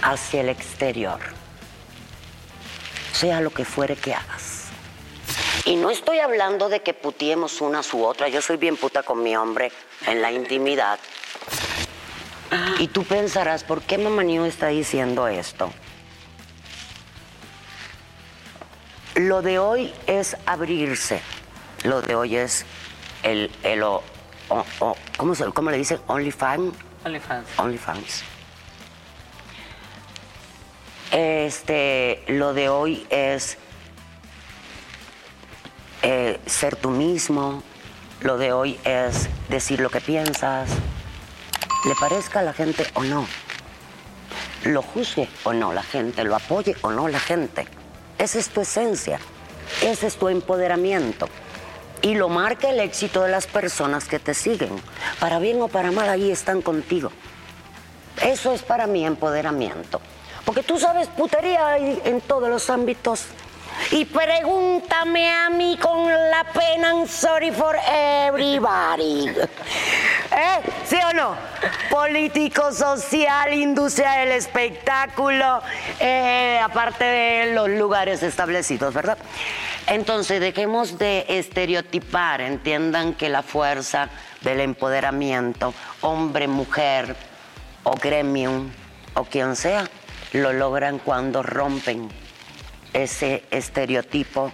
[0.01, 1.19] hacia el exterior.
[3.13, 4.65] Sea lo que fuere que hagas.
[5.65, 8.31] Y no estoy hablando de que putiemos unas u otras.
[8.31, 9.71] Yo soy bien puta con mi hombre
[10.07, 10.99] en la intimidad.
[12.79, 15.71] Y tú pensarás, ¿por qué Mamá New está diciendo esto?
[19.15, 21.21] Lo de hoy es abrirse.
[21.83, 22.65] Lo de hoy es
[23.23, 24.03] el, el o-
[24.49, 25.99] o- o- ¿cómo, se- cómo le dicen?
[26.07, 26.73] OnlyFans.
[27.05, 27.47] OnlyFans.
[27.57, 28.23] OnlyFans.
[31.11, 33.57] Este, lo de hoy es
[36.03, 37.63] eh, ser tú mismo.
[38.21, 40.69] Lo de hoy es decir lo que piensas,
[41.87, 43.27] le parezca a la gente o no.
[44.63, 47.67] Lo juzgue o no la gente, lo apoye o no la gente.
[48.21, 49.19] Esa es tu esencia,
[49.81, 51.27] ese es tu empoderamiento.
[52.03, 54.79] Y lo marca el éxito de las personas que te siguen.
[55.19, 57.11] Para bien o para mal, ahí están contigo.
[58.23, 59.99] Eso es para mí empoderamiento.
[60.45, 63.25] Porque tú sabes, putería hay en todos los ámbitos.
[63.91, 69.27] Y pregúntame a mí con la pena, I'm sorry for everybody.
[70.31, 70.61] ¿Eh?
[70.85, 71.35] ¿Sí o no?
[71.89, 75.61] Político, social, industria del espectáculo,
[75.99, 79.17] eh, aparte de los lugares establecidos, ¿verdad?
[79.87, 84.09] Entonces, dejemos de estereotipar, entiendan que la fuerza
[84.41, 87.15] del empoderamiento, hombre, mujer
[87.83, 88.71] o gremium
[89.15, 89.89] o quien sea,
[90.31, 92.20] lo logran cuando rompen
[92.93, 94.51] ese estereotipo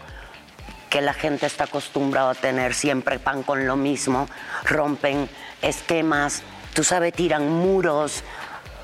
[0.89, 4.27] que la gente está acostumbrada a tener siempre pan con lo mismo,
[4.63, 5.29] rompen
[5.61, 8.23] esquemas, tú sabes, tiran muros,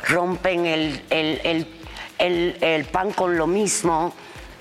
[0.10, 1.42] rompen el, el-
[2.20, 4.14] el- el- pan con lo mismo,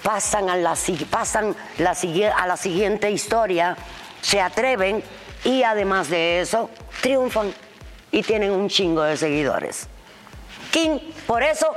[0.03, 0.77] pasan, a la,
[1.11, 1.97] pasan la
[2.37, 3.77] a la siguiente historia,
[4.21, 5.03] se atreven
[5.45, 7.53] y además de eso, triunfan
[8.13, 9.89] y tienen un chingo de seguidores.
[10.71, 11.75] King, por eso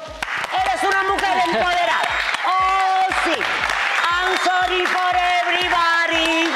[0.63, 2.09] eres una mujer empoderada.
[4.35, 4.65] Oh.
[4.65, 6.51] I'm sorry for everybody.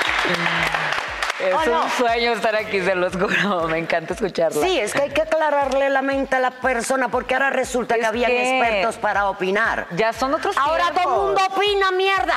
[1.40, 1.84] Es ¿O no?
[1.84, 3.68] un sueño estar aquí, se los juro.
[3.70, 4.66] Me encanta escucharla.
[4.66, 8.06] Sí, es que hay que aclararle la mente a la persona porque ahora resulta que
[8.06, 9.88] habían que- expertos para opinar.
[9.92, 11.04] Ya son otros Ahora tiempos.
[11.04, 12.36] todo el mundo opina mierda.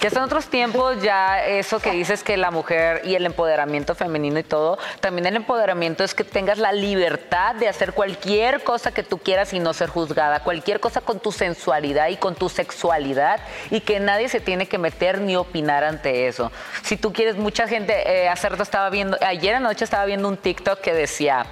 [0.00, 4.38] Ya son otros tiempos, ya eso que dices que la mujer y el empoderamiento femenino
[4.38, 9.02] y todo, también el empoderamiento es que tengas la libertad de hacer cualquier cosa que
[9.02, 13.40] tú quieras y no ser juzgada, cualquier cosa con tu sensualidad y con tu sexualidad
[13.70, 16.52] y que nadie se tiene que meter ni opinar ante eso.
[16.82, 20.92] Si tú quieres, mucha gente, eh, estaba viendo, ayer anoche estaba viendo un TikTok que
[20.92, 21.46] decía,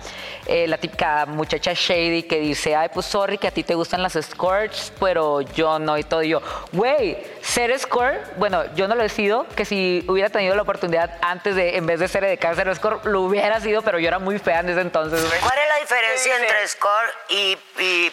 [0.47, 4.03] eh, la típica muchacha shady que dice, ay, pues sorry que a ti te gustan
[4.03, 6.23] las escorts, pero yo no y todo.
[6.23, 10.55] Y yo, güey, ser escort, bueno, yo no lo he sido, que si hubiera tenido
[10.55, 13.99] la oportunidad antes de, en vez de ser de ser escort, lo hubiera sido, pero
[13.99, 15.40] yo era muy fea en ese entonces, güey.
[15.40, 18.12] ¿Cuál es la diferencia Sí, entre score y, y,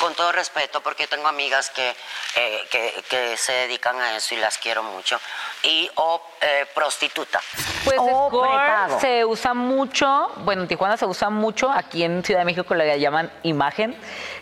[0.00, 1.94] con todo respeto, porque tengo amigas que,
[2.36, 5.20] eh, que, que se dedican a eso y las quiero mucho,
[5.62, 7.40] y o eh, prostituta?
[7.84, 9.00] Pues o escort prepago.
[9.00, 12.98] se usa mucho, bueno, en Tijuana se usa mucho, aquí en Ciudad de México le
[13.00, 13.96] llaman imagen,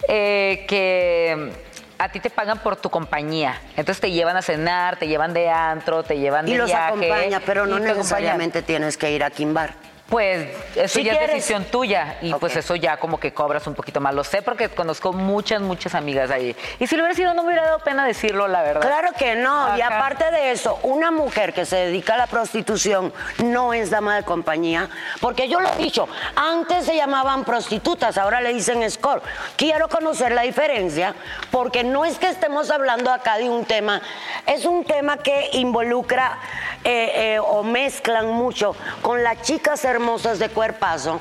[0.09, 1.66] eh, que
[1.99, 3.61] a ti te pagan por tu compañía.
[3.77, 6.85] Entonces te llevan a cenar, te llevan de antro, te llevan de Y los viaje.
[6.89, 7.97] acompaña, pero no acompañan.
[7.99, 9.75] necesariamente tienes que ir a Kimbar.
[10.09, 11.31] Pues eso ya quieres.
[11.31, 14.15] es decisión tuya y pues eso ya como que cobras un poquito más.
[14.15, 16.55] Lo sé porque conozco muchas, muchas amigas ahí.
[16.79, 18.83] Y si lo hubiera sido no me hubiera dado pena decirlo, la verdad.
[18.83, 23.13] Claro que no, y aparte de eso, una mujer que se dedica a la prostitución
[23.43, 24.89] no es dama de compañía,
[25.21, 29.25] porque yo lo he dicho, antes se llamaban prostitutas, ahora le dicen escort.
[29.57, 31.15] Quiero conocer la diferencia,
[31.51, 34.01] porque no es que estemos hablando acá de un tema,
[34.47, 36.39] es un tema que involucra
[36.85, 41.21] eh, eh, o mezclan mucho con las chicas hermosas de cuerpazo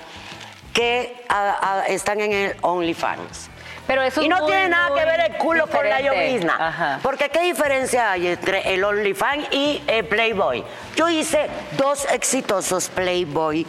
[0.73, 1.25] que
[1.87, 3.49] están en el OnlyFans.
[3.87, 6.55] Pero eso Y no muy, tiene nada que ver el culo con la llovizna.
[6.59, 6.99] Ajá.
[7.03, 10.63] Porque ¿qué diferencia hay entre el OnlyFans y el Playboy?
[10.95, 13.65] Yo hice dos exitosos Playboy.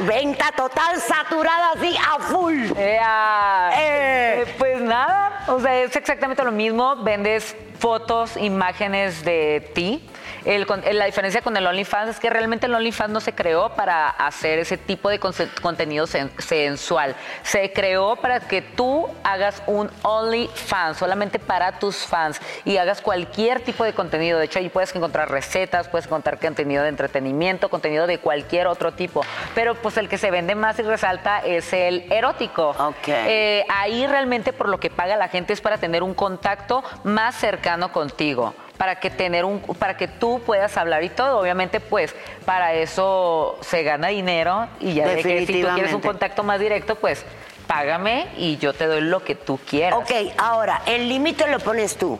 [0.00, 2.70] Venta total, saturada así a full.
[2.76, 4.44] Eh, ah, Eh.
[4.46, 6.96] eh, pues nada, o sea, es exactamente lo mismo.
[6.96, 10.08] Vendes fotos, imágenes de ti.
[10.44, 14.08] El la diferencia con el OnlyFans es que realmente el OnlyFans no se creó para
[14.08, 17.16] hacer ese tipo de contenido sen- sensual.
[17.42, 23.60] Se creó para que tú hagas un OnlyFans, solamente para tus fans, y hagas cualquier
[23.64, 24.38] tipo de contenido.
[24.38, 28.92] De hecho, ahí puedes encontrar recetas, puedes encontrar contenido de entretenimiento, contenido de cualquier otro
[28.92, 29.22] tipo.
[29.54, 32.74] Pero pues el que se vende más y resalta es el erótico.
[33.08, 37.34] Eh, ahí realmente por lo que paga la gente es para tener un contacto más
[37.34, 38.54] cercano contigo.
[38.78, 41.40] Para que, tener un, para que tú puedas hablar y todo.
[41.40, 42.14] Obviamente, pues,
[42.44, 46.60] para eso se gana dinero y ya de que si tú quieres un contacto más
[46.60, 47.24] directo, pues,
[47.66, 49.98] págame y yo te doy lo que tú quieras.
[49.98, 52.18] Ok, ahora, el límite lo pones tú.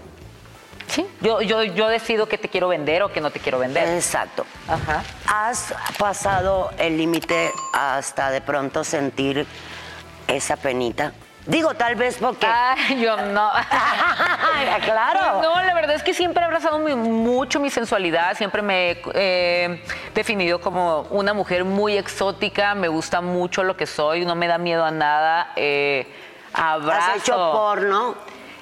[0.88, 3.86] Sí, yo, yo, yo decido que te quiero vender o que no te quiero vender.
[3.88, 4.46] Exacto.
[4.66, 5.04] Ajá.
[5.26, 9.46] ¿Has pasado el límite hasta de pronto sentir
[10.26, 11.12] esa penita?
[11.48, 12.46] Digo, tal vez porque...
[12.46, 13.50] Ay, yo no.
[14.84, 15.40] claro.
[15.42, 19.02] No, la verdad es que siempre he abrazado mi- mucho mi sensualidad, siempre me he
[19.14, 19.82] eh,
[20.14, 24.58] definido como una mujer muy exótica, me gusta mucho lo que soy, no me da
[24.58, 25.52] miedo a nada.
[25.56, 26.06] eh,
[26.52, 27.10] abrazo.
[27.12, 28.14] ¿Has hecho porno?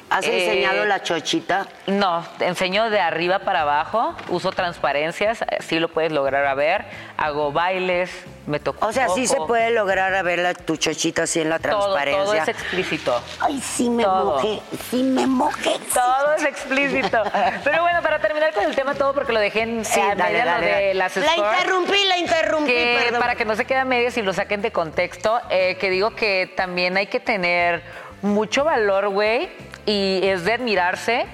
[0.09, 1.67] ¿Has Eh, enseñado la chochita?
[1.89, 6.55] No, te enseño de arriba para abajo, uso transparencias, eh, sí lo puedes lograr a
[6.55, 6.85] ver,
[7.17, 8.11] hago bailes,
[8.47, 11.51] me toco O sea, sí se puede lograr a ver la, tu chochita así en
[11.51, 12.23] la transparencia.
[12.25, 13.21] todo es explícito.
[13.41, 14.35] Ay, sí me Todo.
[14.37, 15.73] mojé, sí me mojé.
[15.93, 17.23] Todo es explícito.
[17.65, 20.39] Pero bueno, para terminar con el tema todo, porque lo dejé en Sí, a dale,
[20.45, 23.21] dale, de las La interrumpí, la interrumpí, que perdón.
[23.21, 26.15] para que no se quede a medias y lo saquen de contexto, eh, que digo
[26.15, 27.83] que también hay que tener
[28.23, 29.49] mucho valor, güey,
[29.87, 31.27] y es de admirarse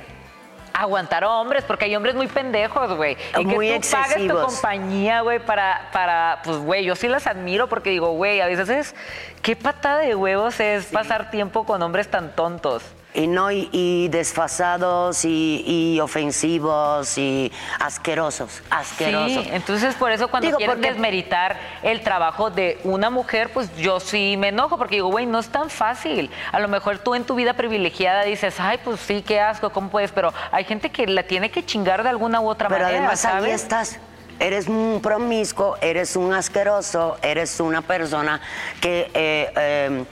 [0.74, 3.16] aguantar hombres, porque hay hombres muy pendejos, güey.
[3.38, 4.54] Y Muy que tú pagues tu excesivos.
[4.54, 8.68] compañía, güey, para, para, pues, güey, yo sí las admiro porque digo, güey, a veces
[8.68, 8.94] es,
[9.42, 12.84] qué patada de huevos es pasar tiempo con hombres tan tontos.
[13.14, 19.44] Y no, y, y desfasados y, y ofensivos y asquerosos, asquerosos.
[19.44, 23.74] Sí, entonces por eso cuando Digo, quieren porque- desmeritar el trabajo de una mujer, pues
[23.76, 26.30] yo sí me enojo porque digo, güey, no es tan fácil.
[26.52, 29.90] A lo mejor tú en tu vida privilegiada dices, ay, pues sí, qué asco, ¿cómo
[29.90, 30.10] puedes?
[30.12, 33.24] Pero hay gente que la tiene que chingar de alguna u otra Pero manera, además
[33.26, 33.62] ahí ¿sabes?
[33.62, 33.98] estás.
[34.40, 38.40] Eres un promiscuo, eres un asqueroso, eres una persona
[38.80, 40.04] que, eh, eh,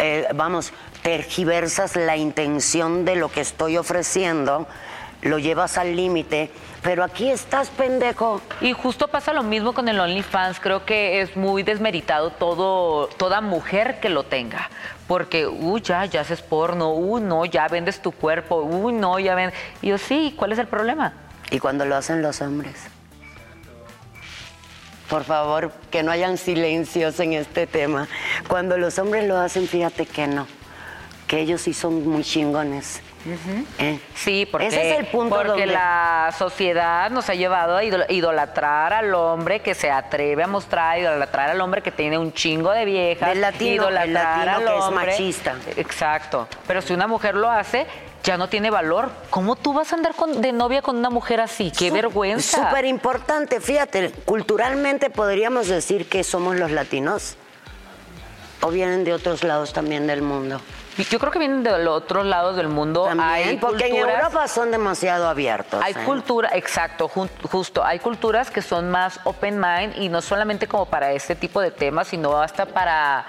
[0.00, 4.66] eh, vamos, tergiversas la intención de lo que estoy ofreciendo,
[5.22, 6.50] lo llevas al límite,
[6.82, 8.40] pero aquí estás, pendejo.
[8.60, 10.60] Y justo pasa lo mismo con el OnlyFans.
[10.60, 14.70] Creo que es muy desmeritado todo, toda mujer que lo tenga.
[15.08, 19.34] Porque, uy, ya, ya haces porno, uy, no, ya vendes tu cuerpo, uy, no, ya
[19.34, 19.52] ven.
[19.82, 21.14] Y yo, sí, ¿cuál es el problema?
[21.50, 22.76] Y cuando lo hacen los hombres.
[25.08, 28.06] Por favor, que no hayan silencios en este tema.
[28.46, 30.46] Cuando los hombres lo hacen, fíjate que no.
[31.28, 33.00] Que ellos sí son muy chingones.
[33.78, 34.00] ¿Eh?
[34.14, 35.66] Sí, porque, Ese es el punto porque doble.
[35.66, 40.98] la sociedad nos ha llevado a idol- idolatrar al hombre que se atreve a mostrar,
[40.98, 44.78] idolatrar al hombre que tiene un chingo de viejas, latino, el idolatrar latino al que
[44.78, 45.54] es machista.
[45.76, 46.48] Exacto.
[46.66, 47.86] Pero si una mujer lo hace,
[48.24, 49.10] ya no tiene valor.
[49.28, 51.70] ¿Cómo tú vas a andar con- de novia con una mujer así?
[51.76, 52.68] ¡Qué Sú- vergüenza!
[52.68, 57.36] Súper importante, fíjate, culturalmente podríamos decir que somos los latinos.
[58.62, 60.60] O vienen de otros lados también del mundo.
[61.04, 63.04] Yo creo que vienen de los otros lados del mundo.
[63.04, 65.82] También, hay porque en Europa son demasiado abiertos.
[65.82, 66.04] Hay ¿eh?
[66.04, 67.84] cultura, exacto, justo.
[67.84, 71.70] Hay culturas que son más open mind y no solamente como para este tipo de
[71.70, 73.26] temas, sino hasta para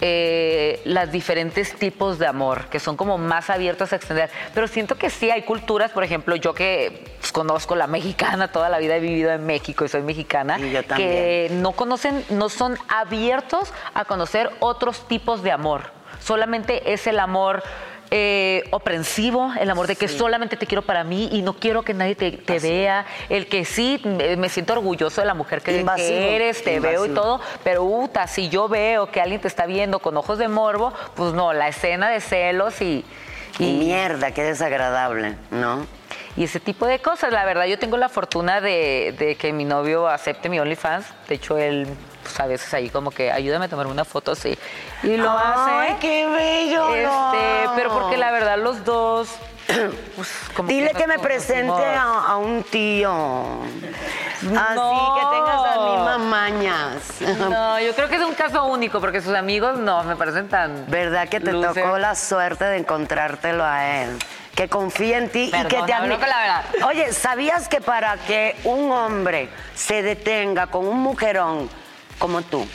[0.00, 4.30] eh, los diferentes tipos de amor, que son como más abiertos a extender.
[4.54, 8.68] Pero siento que sí hay culturas, por ejemplo, yo que pues, conozco la mexicana, toda
[8.68, 11.10] la vida he vivido en México y soy mexicana, Y yo también.
[11.10, 15.97] que no conocen, no son abiertos a conocer otros tipos de amor.
[16.28, 17.62] Solamente es el amor
[18.10, 21.94] eh, oprensivo, el amor de que solamente te quiero para mí y no quiero que
[21.94, 26.36] nadie te, te vea, el que sí me, siento orgulloso de la mujer que, que
[26.36, 30.00] eres, te veo y todo, pero uta, si yo veo que alguien te está viendo
[30.00, 33.06] con ojos de morbo, pues no, la escena de celos y,
[33.58, 35.86] Y mierda, qué desagradable, ¿no?
[36.38, 37.32] Y ese tipo de cosas.
[37.32, 41.04] La verdad, yo tengo la fortuna de, de que mi novio acepte mi OnlyFans.
[41.28, 41.88] De hecho, él,
[42.22, 44.56] pues, a veces ahí como que ayúdame a tomar una foto así.
[45.02, 45.96] Y lo Ay, hace.
[46.00, 46.94] qué bello.
[46.94, 49.28] Este, pero porque la verdad los dos.
[50.16, 53.10] pues, como Dile que me presente a, a un tío.
[54.38, 54.46] Así
[54.76, 55.14] No.
[55.16, 57.48] que tengas las mismas mañas.
[57.50, 60.84] No, yo creo que es un caso único porque sus amigos no me parecen tan.
[60.88, 64.16] ¿Verdad que te tocó la suerte de encontrártelo a él?
[64.58, 66.64] Que confía en ti y que te hablo admi- con la verdad.
[66.88, 71.70] Oye, ¿sabías que para que un hombre se detenga con un mujerón
[72.18, 72.66] como tú,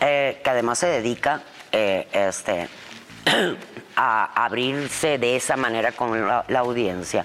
[0.00, 2.68] eh, que además se dedica eh, este,
[3.96, 7.24] a abrirse de esa manera con la, la audiencia,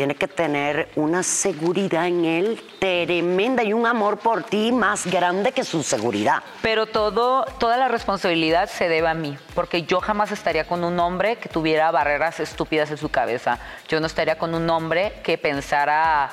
[0.00, 5.52] tiene que tener una seguridad en él tremenda y un amor por ti más grande
[5.52, 6.42] que su seguridad.
[6.62, 10.98] Pero todo, toda la responsabilidad se debe a mí, porque yo jamás estaría con un
[10.98, 13.58] hombre que tuviera barreras estúpidas en su cabeza.
[13.88, 16.30] Yo no estaría con un hombre que pensara,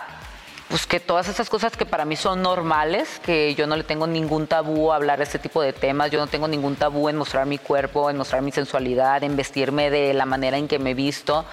[0.69, 4.07] pues que todas esas cosas que para mí son normales, que yo no le tengo
[4.07, 7.17] ningún tabú a hablar de este tipo de temas, yo no tengo ningún tabú en
[7.17, 10.93] mostrar mi cuerpo, en mostrar mi sensualidad, en vestirme de la manera en que me
[10.93, 11.43] visto.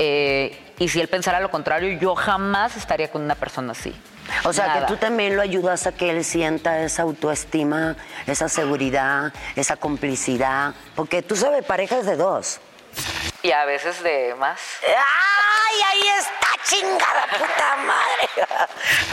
[0.00, 3.94] Eh, y si él pensara lo contrario, yo jamás estaría con una persona así.
[4.44, 4.80] O sea, Nada.
[4.80, 10.74] que tú también lo ayudas a que él sienta esa autoestima, esa seguridad, esa complicidad.
[10.94, 12.60] Porque tú sabes, parejas de dos.
[13.42, 14.60] Y a veces de más.
[14.86, 18.48] ¡Ay, ahí está chingada puta madre!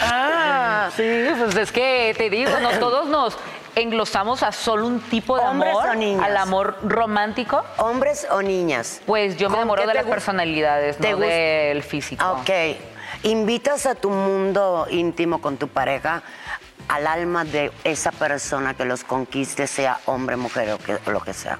[0.01, 0.89] Ah.
[0.95, 3.37] Sí, pues es que te digo, no todos nos
[3.81, 6.23] englosamos a solo un tipo de ¿Hombres amor, o niñas?
[6.25, 7.63] al amor romántico.
[7.77, 9.01] ¿Hombres o niñas?
[9.05, 12.25] Pues yo me ¿Con enamoro de las personalidades, no del físico.
[12.41, 12.49] Ok.
[13.23, 16.21] Invitas a tu mundo íntimo con tu pareja
[16.87, 21.19] al alma de esa persona que los conquiste, sea hombre, mujer o, que- o lo
[21.21, 21.59] que sea.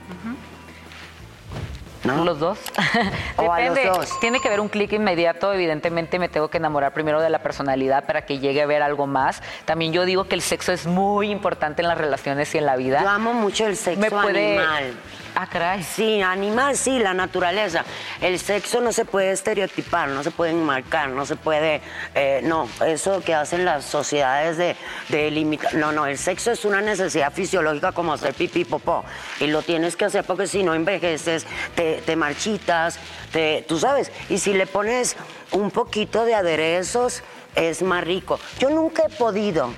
[2.04, 2.24] ¿No?
[2.24, 2.60] Los dos.
[3.38, 4.20] O a los dos.
[4.20, 5.54] Tiene que haber un clic inmediato.
[5.54, 9.08] Evidentemente me tengo que enamorar primero de la personalidad para que llegue a ver algo
[9.08, 9.42] más.
[9.66, 12.76] También yo digo que el sexo es muy importante en las relaciones y en la
[12.76, 13.02] vida.
[13.02, 14.58] Yo amo mucho el sexo me puede.
[14.58, 14.94] animal.
[15.36, 15.84] Ah, caray.
[15.84, 17.86] Sí, animal, sí, la naturaleza.
[18.20, 21.82] El sexo no se puede estereotipar, no se puede enmarcar, no se puede.
[22.14, 24.76] eh, no, eso que hacen las sociedades de,
[25.08, 25.74] de limitar.
[25.76, 29.06] No, no, el sexo es una necesidad fisiológica como hacer pipí, popó.
[29.40, 33.00] Y lo tienes que hacer porque si no envejeces, te, te marchitas,
[33.32, 34.12] te, tú sabes.
[34.30, 35.16] Y si le pones
[35.52, 37.24] un poquito de aderezos,
[37.56, 38.40] es más rico.
[38.60, 39.74] Yo nunca he podido.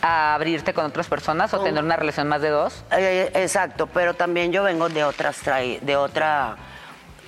[0.00, 2.84] A abrirte con otras personas o tener una relación más de dos.
[2.92, 6.56] Eh, exacto, pero también yo vengo de otras de otra,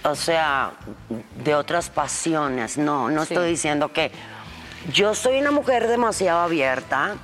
[0.05, 0.73] o sea,
[1.43, 2.79] de otras pasiones.
[2.79, 3.35] No, no Sí.
[3.35, 4.13] estoy diciendo que
[4.93, 7.17] yo soy una mujer demasiado abierta,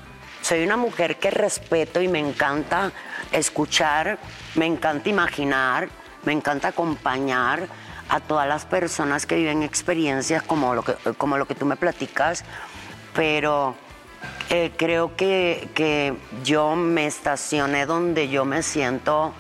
[0.43, 2.91] soy una mujer que respeto y me encanta
[3.31, 4.19] escuchar,
[4.57, 5.89] me encanta imaginar,
[6.25, 7.69] me encanta acompañar
[8.09, 11.77] a todas las personas que viven experiencias como lo que, como lo que tú me
[11.77, 12.45] platicas,
[13.15, 13.75] pero
[14.51, 16.15] eh, creo que, que
[16.45, 19.33] yo me estacioné donde yo me siento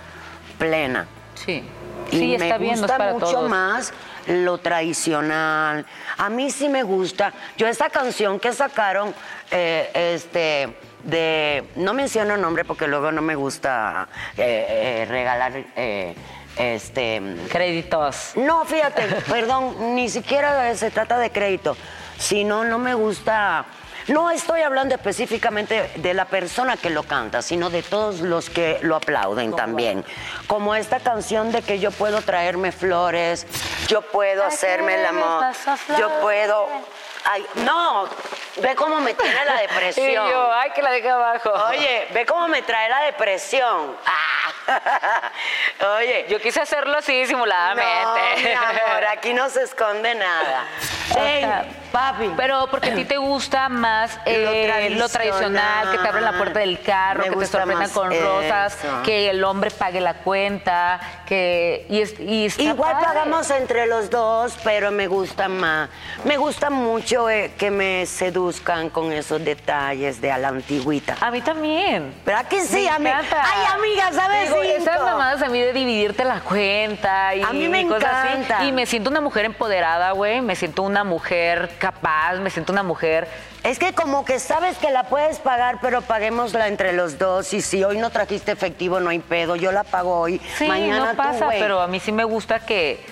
[0.59, 1.07] plena.
[1.35, 1.63] Sí.
[2.11, 3.51] Y sí, me está no es gusta para mucho todos.
[3.51, 3.93] más
[4.27, 5.87] lo tradicional.
[6.19, 7.33] A mí sí me gusta.
[7.57, 9.15] Yo esta canción que sacaron,
[9.51, 15.53] eh, este, de, no menciono nombre porque luego no me gusta eh, regalar,
[16.57, 18.33] este, Créditos.
[18.37, 21.77] no, fíjate, perdón, ni siquiera se trata de crédito,
[22.19, 23.67] sino no me gusta.
[24.09, 28.79] No estoy hablando específicamente de la persona que lo canta, sino de todos los que
[28.83, 30.05] lo aplauden también.
[30.47, 33.47] Como esta canción de que yo puedo traerme flores,
[33.89, 35.45] yo puedo hacerme el amor,
[35.99, 36.69] yo puedo.
[37.29, 38.09] Ay, no,
[38.63, 40.29] ve cómo me tiene la Y depresión.
[40.31, 41.51] yo, ay, que la deje abajo.
[41.71, 43.97] Oye, ve cómo me trae la depresión.
[44.07, 44.13] Ah.
[45.99, 47.85] Oye, Yo quise hacerlo así disimuladamente.
[48.37, 50.65] no, mi amor, aquí no se esconde nada.
[51.17, 51.47] Ey,
[51.93, 52.33] papi.
[52.37, 56.59] Pero porque a ti te gusta más eh, lo, tradicional, que te abren la puerta
[56.59, 61.87] del carro, Me que te sorprendan con rosas, que el hombre pague la cuenta, que
[61.89, 63.07] y, y Igual padre.
[63.07, 65.89] pagamos entre los dos, pero me gusta más.
[66.25, 71.17] Me gusta mucho eh, que me seduzcan con esos detalles de a la antigüita.
[71.21, 72.13] A mí también.
[72.25, 73.43] ¿Verdad que sí, Me ami- encanta.
[73.45, 74.49] Ay, amiga, ¿sabes?
[74.51, 78.13] Digo, esas mamadas a mí de dividirte la cuenta y A mí me y cosas
[78.13, 78.29] así.
[78.43, 78.65] encanta.
[78.65, 80.41] Y me siento una mujer empoderada, güey.
[80.43, 83.27] Me siento una mujer capaz, me siento una mujer.
[83.63, 87.53] Es que como que sabes que la puedes pagar, pero paguémosla entre los dos.
[87.53, 89.57] Y si hoy no trajiste efectivo, no hay pedo.
[89.57, 90.41] Yo la pago hoy.
[90.57, 93.05] Sí, Mañana no pasa, pero a mí sí me gusta que,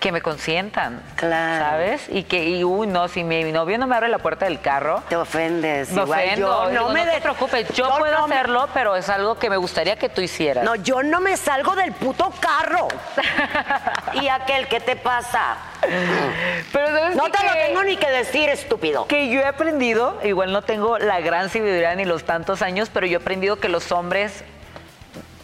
[0.00, 1.02] que me consientan.
[1.16, 1.64] Claro.
[1.64, 2.06] ¿Sabes?
[2.08, 5.02] Y que, y uy, no, si mi novio no me abre la puerta del carro.
[5.08, 5.90] Te ofendes.
[5.90, 6.46] Me igual ofendo.
[6.64, 6.70] yo.
[6.70, 9.38] Digo, No me te de- preocupes, yo, yo puedo no me- hacerlo, pero es algo
[9.38, 10.64] que me gustaría que tú hicieras.
[10.64, 12.88] No, yo no me salgo del puto carro.
[14.14, 15.56] ¿Y aquel qué te pasa?
[16.72, 19.06] pero ¿sabes No te lo tengo ni que decir, estúpido.
[19.06, 23.06] que yo he aprendido, igual no tengo la gran sabiduría ni los tantos años, pero
[23.06, 24.44] yo he aprendido que los hombres,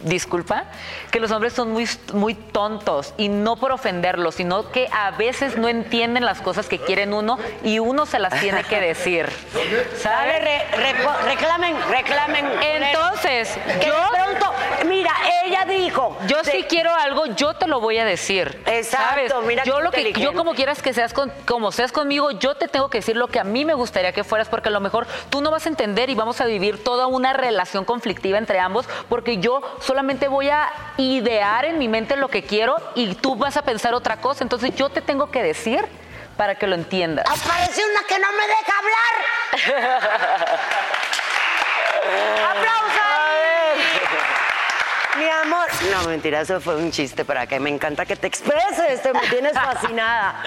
[0.03, 0.65] disculpa,
[1.11, 5.57] que los hombres son muy, muy tontos y no por ofenderlos, sino que a veces
[5.57, 9.29] no entienden las cosas que quieren uno y uno se las tiene que decir.
[10.03, 12.47] Reco- reclamen, reclamen.
[12.63, 14.53] Entonces, que yo, de pronto,
[14.87, 15.11] mira,
[15.45, 16.17] ella dijo.
[16.27, 18.63] yo de- si quiero algo, yo te lo voy a decir.
[18.67, 19.33] Exacto, ¿sabes?
[19.47, 22.69] mira yo lo que yo como quieras que seas con, como seas conmigo, yo te
[22.69, 25.07] tengo que decir lo que a mí me gustaría que fueras porque a lo mejor
[25.31, 28.87] tú no vas a entender y vamos a vivir toda una relación conflictiva entre ambos
[29.09, 29.61] porque yo
[29.93, 33.93] solamente voy a idear en mi mente lo que quiero y tú vas a pensar
[33.93, 35.85] otra cosa, entonces yo te tengo que decir
[36.39, 37.27] para que lo entiendas.
[37.27, 39.15] Apareció una que no me deja hablar.
[42.57, 43.03] ¡Aplausos!
[45.19, 45.67] Mi amor.
[45.91, 49.21] No, mentira, eso fue un chiste para que me encanta que te expreses, te me
[49.29, 50.43] tienes fascinada.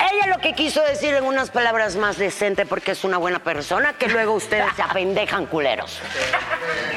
[0.00, 3.94] Ella lo que quiso decir en unas palabras más decentes porque es una buena persona,
[3.94, 6.00] que luego ustedes se apendejan culeros.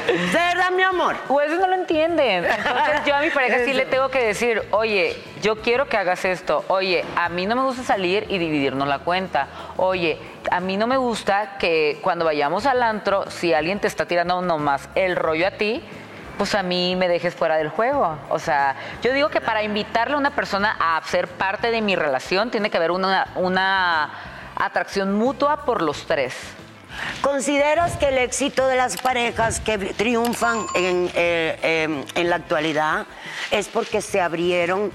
[0.06, 1.16] ¿De verdad, mi amor?
[1.26, 2.44] Pues no lo entienden.
[2.44, 6.24] Entonces yo a mi pareja sí le tengo que decir, oye, yo quiero que hagas
[6.24, 6.64] esto.
[6.68, 9.48] Oye, a mí no me gusta salir y dividirnos la cuenta.
[9.76, 10.18] Oye,
[10.50, 14.40] a mí no me gusta que cuando vayamos al antro, si alguien te está tirando
[14.42, 15.82] nomás el rollo a ti,
[16.38, 18.18] pues a mí me dejes fuera del juego.
[18.30, 21.96] O sea, yo digo que para invitarle a una persona a ser parte de mi
[21.96, 24.10] relación tiene que haber una, una
[24.56, 26.34] atracción mutua por los tres.
[27.20, 33.06] ¿Consideras que el éxito de las parejas que triunfan en, eh, eh, en la actualidad
[33.50, 34.92] es porque se abrieron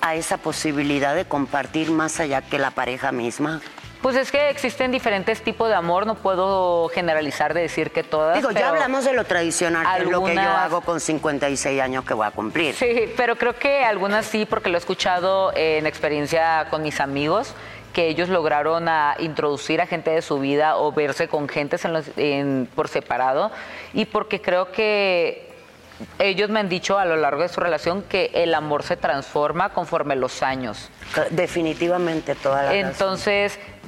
[0.00, 3.60] a esa posibilidad de compartir más allá que la pareja misma?
[4.02, 8.36] Pues es que existen diferentes tipos de amor, no puedo generalizar de decir que todas.
[8.36, 12.14] Digo, ya hablamos de lo tradicional, es lo que yo hago con 56 años que
[12.14, 12.74] voy a cumplir.
[12.74, 17.52] Sí, pero creo que algunas sí, porque lo he escuchado en experiencia con mis amigos,
[17.92, 21.92] que ellos lograron a introducir a gente de su vida o verse con gentes en
[21.92, 23.50] los- en- por separado,
[23.92, 25.50] y porque creo que
[26.18, 29.70] ellos me han dicho a lo largo de su relación que el amor se transforma
[29.74, 30.88] conforme los años.
[31.30, 32.78] Definitivamente toda la razón.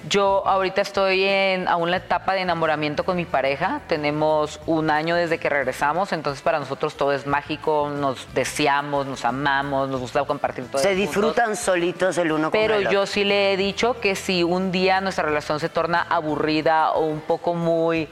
[0.09, 3.80] Yo ahorita estoy en aún la etapa de enamoramiento con mi pareja.
[3.86, 9.24] Tenemos un año desde que regresamos, entonces para nosotros todo es mágico, nos deseamos, nos
[9.24, 10.82] amamos, nos gusta compartir todo.
[10.82, 11.07] Se juntos.
[11.07, 12.92] disfrutan solitos el uno con Pero el otro.
[12.92, 17.07] yo sí le he dicho que si un día nuestra relación se torna aburrida o
[17.07, 18.09] un poco muy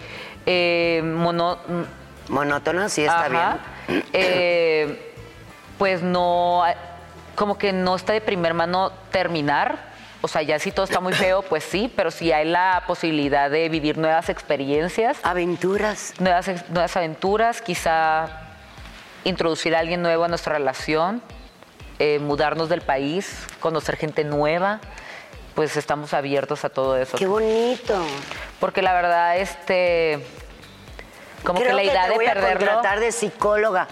[0.46, 1.58] eh, mono,
[2.28, 3.58] Monótono, sí está Ajá.
[3.88, 4.04] bien.
[4.12, 5.12] Eh,
[5.76, 6.62] pues no,
[7.34, 9.89] como que no está de primer mano terminar.
[10.22, 13.50] O sea, ya si todo está muy feo, pues sí, pero si hay la posibilidad
[13.50, 16.12] de vivir nuevas experiencias, Aventuras.
[16.18, 18.28] nuevas, nuevas aventuras, quizá
[19.24, 21.22] introducir a alguien nuevo a nuestra relación,
[21.98, 24.80] eh, mudarnos del país, conocer gente nueva,
[25.54, 27.16] pues estamos abiertos a todo eso.
[27.16, 28.02] Qué bonito.
[28.60, 30.24] Porque la verdad, este,
[31.44, 32.58] como Creo que la idea te de voy a perderlo...
[32.66, 33.88] contratar de psicóloga.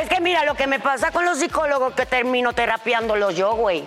[0.00, 3.84] Es que mira, lo que me pasa con los psicólogos que termino terapiándolos yo, güey.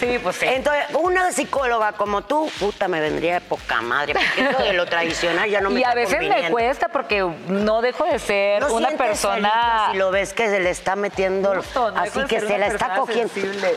[0.00, 0.46] Sí, pues sí.
[0.48, 4.86] Entonces, una psicóloga como tú, puta, me vendría de poca madre, porque eso de lo
[4.86, 8.72] tradicional ya no me y a veces me cuesta porque no dejo de ser ¿No
[8.72, 9.50] una persona.
[9.50, 12.68] celos Si lo ves que se le está metiendo, Justo, no así que se la
[12.68, 13.76] está cogiendo sensible.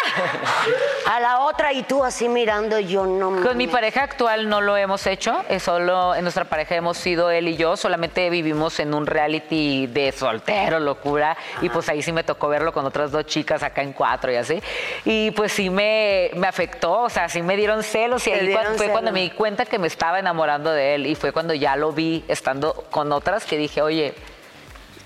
[1.06, 3.68] a la otra y tú así mirando, yo no Con mi mames.
[3.70, 7.56] pareja actual no lo hemos hecho, es solo en nuestra pareja hemos sido él y
[7.56, 12.48] yo, solamente vivimos en un reality de soltero, locura, y pues ahí sí me tocó
[12.48, 14.62] verlo con otras dos chicas acá en cuatro y así.
[15.04, 18.74] Y pues sí me, me afectó, o sea, sí me dieron celos y ahí cuando-
[18.78, 21.76] fue cuando me di cuenta que me estaba enamorando de él y fue cuando ya
[21.76, 24.14] lo vi estando con otras que dije, oye,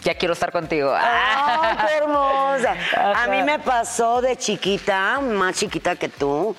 [0.05, 0.95] ya quiero estar contigo.
[0.97, 2.77] ¡Ay, qué hermosa!
[3.17, 6.55] A mí me pasó de chiquita, más chiquita que tú,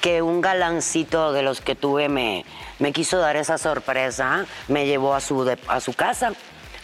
[0.00, 2.44] que un galancito de los que tuve me,
[2.78, 6.32] me quiso dar esa sorpresa, me llevó a su, de- a su casa,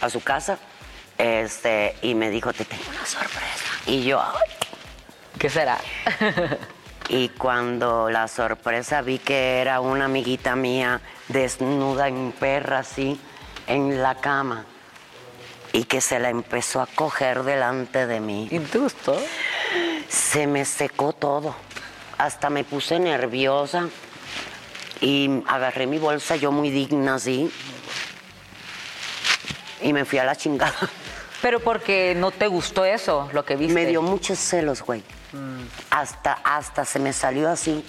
[0.01, 0.57] a su casa,
[1.17, 3.65] este, y me dijo, te tengo una sorpresa.
[3.85, 4.49] Y yo, "Ay".
[5.39, 5.77] ¿Qué será?
[7.09, 13.19] y cuando la sorpresa vi que era una amiguita mía desnuda en perra así,
[13.67, 14.65] en la cama,
[15.73, 18.47] y que se la empezó a coger delante de mí.
[18.51, 19.17] ¿Y te gustó?
[20.07, 21.55] Se me secó todo.
[22.17, 23.89] Hasta me puse nerviosa
[24.99, 27.51] y agarré mi bolsa, yo muy digna así,
[29.81, 30.89] y me fui a la chingada.
[31.41, 33.73] Pero porque no te gustó eso, lo que viste.
[33.73, 35.03] Me dio muchos celos, güey.
[35.89, 37.85] Hasta, hasta se me salió así.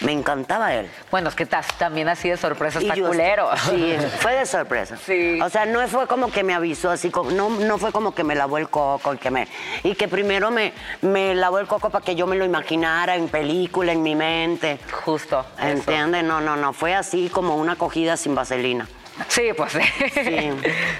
[0.00, 0.88] Me encantaba él.
[1.10, 3.50] Bueno, es que también así de sorpresa está culero.
[3.68, 4.96] Sí, fue de sorpresa.
[5.04, 5.40] Sí.
[5.40, 8.22] O sea, no fue como que me avisó así, como, no, no fue como que
[8.22, 9.48] me lavó el coco y que me
[9.82, 10.72] y que primero me,
[11.02, 14.78] me lavó el coco para que yo me lo imaginara en película, en mi mente.
[15.04, 15.44] Justo.
[15.58, 16.24] ¿Entiendes?
[16.24, 16.72] No, no, no.
[16.72, 18.86] Fue así como una acogida sin vaselina.
[19.28, 19.80] Sí, pues sí.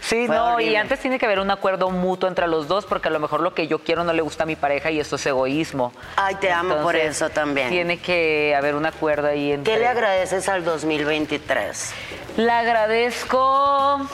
[0.01, 0.29] Sí.
[0.29, 3.19] No, y antes tiene que haber un acuerdo mutuo entre los dos, porque a lo
[3.21, 5.93] mejor lo que yo quiero no le gusta a mi pareja y eso es egoísmo.
[6.17, 7.69] Ay, te amo por eso también.
[7.69, 9.75] Tiene que haber un acuerdo ahí entre.
[9.75, 11.93] ¿Qué le agradeces al 2023?
[12.37, 14.07] Le agradezco.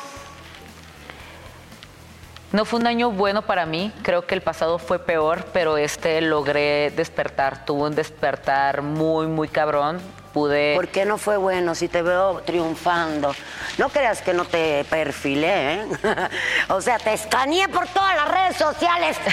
[2.53, 6.21] No fue un año bueno para mí, creo que el pasado fue peor, pero este
[6.21, 10.01] logré despertar, tuve un despertar muy, muy cabrón.
[10.33, 10.74] Pude...
[10.74, 13.35] ¿Por qué no fue bueno si te veo triunfando?
[13.78, 15.87] No creas que no te perfilé, ¿eh?
[16.68, 19.16] o sea, te escaneé por todas las redes sociales.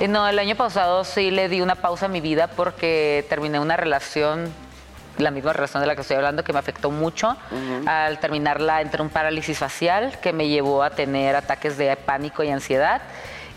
[0.00, 3.60] Eh, No, el año pasado sí le di una pausa a mi vida porque terminé
[3.60, 4.50] una relación,
[5.18, 7.36] la misma relación de la que estoy hablando, que me afectó mucho.
[7.86, 12.42] Al terminarla entré en un parálisis facial que me llevó a tener ataques de pánico
[12.42, 13.02] y ansiedad.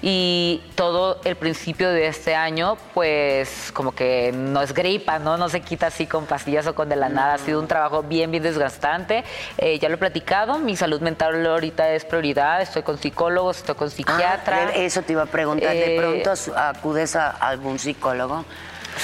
[0.06, 5.38] Y todo el principio de este año, pues como que no es gripa, ¿no?
[5.38, 7.36] No se quita así con pastillas o con de la nada.
[7.36, 9.24] Ha sido un trabajo bien, bien desgastante.
[9.58, 12.62] Eh, ya lo he platicado, mi salud mental ahorita es prioridad.
[12.62, 14.68] Estoy con psicólogos, estoy con psiquiatra.
[14.68, 15.70] Ah, eso te iba a preguntar.
[15.72, 18.44] ¿De Eh, pronto acudes a algún psicólogo?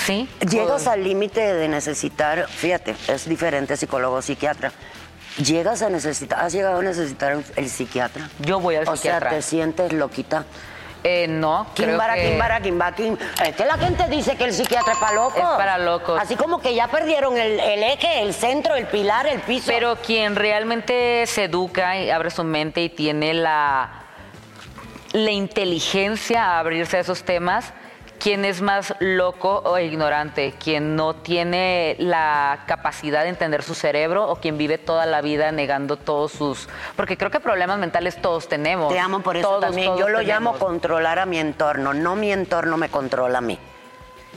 [0.05, 0.27] Sí.
[0.49, 4.73] Llegas al límite de necesitar, fíjate, es diferente psicólogo psiquiatra.
[5.37, 8.29] Llegas a necesitar, ¿has llegado a necesitar el, psiquiatra?
[8.39, 9.29] Yo voy al o psiquiatra.
[9.29, 10.43] sea, te sientes loquita.
[11.03, 12.29] Eh, no, creo Kimbara, que...
[12.29, 13.17] Kimbara, Kimba, Kim.
[13.45, 15.37] Es que la gente dice que el psiquiatra es para locos.
[15.37, 16.19] Es para locos.
[16.21, 19.65] Así como que ya perdieron el, el eje, el centro, el pilar, el piso.
[19.67, 24.03] Pero quien realmente se educa y abre su mente y tiene la,
[25.13, 27.73] la inteligencia a abrirse a esos temas,
[28.19, 34.29] quién es más loco o ignorante, quien no tiene la capacidad de entender su cerebro
[34.29, 36.67] o quien vive toda la vida negando todos sus...
[36.95, 38.93] Porque creo que problemas mentales todos tenemos.
[38.93, 39.87] Te amo por eso Todos, también.
[39.87, 40.27] todos Yo lo tenemos.
[40.27, 43.57] llamo controlar a mi entorno, no mi entorno me controla a mí.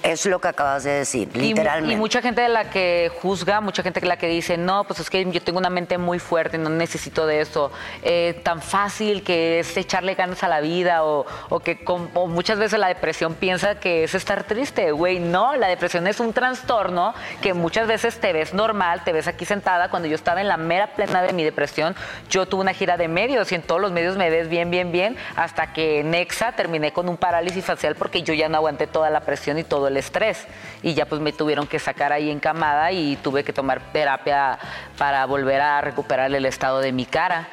[0.03, 1.95] Es lo que acabas de decir, Y literalmente.
[1.95, 4.99] Y, mucha gente de la que juzga, mucha gente que la que dice, no, pues
[4.99, 7.71] es que yo tengo una mente muy fuerte, no necesito de eso.
[8.03, 12.27] Eh, tan fácil que es echarle ganas a la vida o, o que con- o
[12.27, 14.91] muchas veces la depresión piensa que es estar triste.
[14.91, 19.29] Güey, no, la depresión es un trastorno que muchas veces te ves normal, te ves
[19.29, 19.89] aquí sentada.
[19.89, 21.95] Cuando yo estaba en la mera plena de mi depresión,
[22.29, 24.91] yo tuve una gira de medios y en todos los medios me ves bien, bien,
[24.91, 28.89] bien, hasta que en Nexa terminé con un parálisis facial porque yo ya no aguanté
[28.89, 30.47] toda la presión y todo el estrés.
[30.82, 34.59] Y ya pues me tuvieron que sacar ahí encamada y tuve que tomar terapia
[34.99, 37.49] para volver a recuperar el estado de mi cara.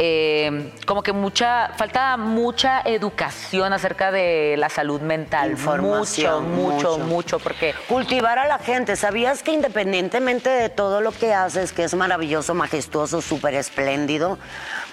[0.00, 5.56] Eh, como que mucha, falta mucha educación acerca de la salud mental.
[5.56, 6.98] Mucho, mucho.
[6.98, 8.94] mucho, porque Cultivar a la gente.
[8.94, 14.38] ¿Sabías que independientemente de todo lo que haces, que es maravilloso, majestuoso, súper espléndido,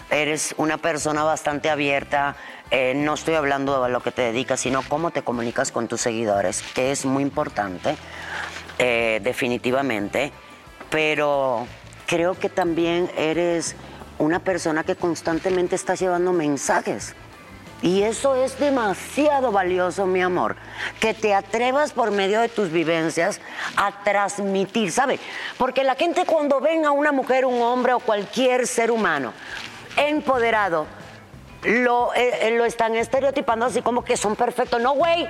[0.09, 2.35] eres una persona bastante abierta?
[2.71, 6.01] Eh, no estoy hablando de lo que te dedicas, sino cómo te comunicas con tus
[6.01, 7.95] seguidores, que es muy importante,
[8.79, 10.31] eh, definitivamente.
[10.89, 11.67] Pero
[12.07, 13.75] creo que también eres
[14.17, 17.15] una persona que constantemente estás llevando mensajes.
[17.81, 20.55] Y eso es demasiado valioso, mi amor.
[20.99, 23.39] Que te atrevas por medio de tus vivencias
[23.75, 25.19] a transmitir, ¿sabe?
[25.57, 29.33] Porque la gente cuando ven a una mujer, un hombre o cualquier ser humano
[29.97, 30.87] empoderado,
[31.65, 34.81] lo, eh, eh, lo están estereotipando así como que son perfectos.
[34.81, 35.27] No, güey.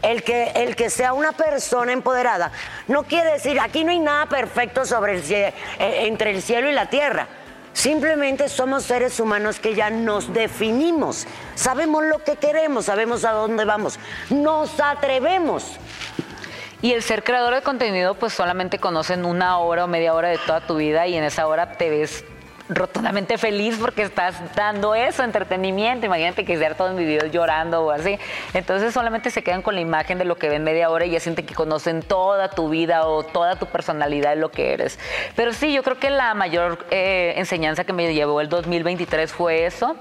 [0.00, 2.52] El que, el que sea una persona empoderada
[2.86, 6.72] no quiere decir, aquí no hay nada perfecto sobre el eh, entre el cielo y
[6.72, 7.26] la tierra.
[7.72, 11.26] Simplemente somos seres humanos que ya nos definimos.
[11.56, 13.98] Sabemos lo que queremos, sabemos a dónde vamos.
[14.30, 15.64] Nos atrevemos.
[16.80, 20.38] Y el ser creador de contenido, pues solamente conocen una hora o media hora de
[20.38, 22.24] toda tu vida y en esa hora te ves
[22.68, 26.06] rotundamente feliz porque estás dando eso, entretenimiento.
[26.06, 28.18] Imagínate que estar todos mis videos llorando o así.
[28.54, 31.20] Entonces solamente se quedan con la imagen de lo que ven media hora y ya
[31.20, 34.98] sienten que conocen toda tu vida o toda tu personalidad, lo que eres.
[35.36, 39.66] Pero sí, yo creo que la mayor eh, enseñanza que me llevó el 2023 fue
[39.66, 39.96] eso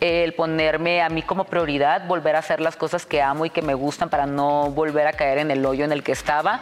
[0.00, 3.62] el ponerme a mí como prioridad, volver a hacer las cosas que amo y que
[3.62, 6.60] me gustan para no volver a caer en el hoyo en el que estaba.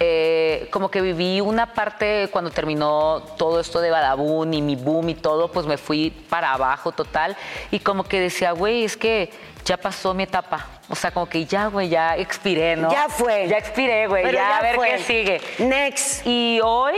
[0.00, 5.10] Eh, como que viví una parte cuando terminó todo esto de Badabun y mi boom
[5.10, 7.36] y todo, pues me fui para abajo total
[7.70, 9.30] y como que decía, güey, es que
[9.64, 10.66] ya pasó mi etapa.
[10.88, 12.90] O sea, como que ya, güey, ya expiré, ¿no?
[12.90, 13.46] Ya fue.
[13.48, 14.90] Ya expiré, güey, ya, a ver fue.
[14.90, 15.40] qué sigue.
[15.58, 16.26] Next.
[16.26, 16.96] Y hoy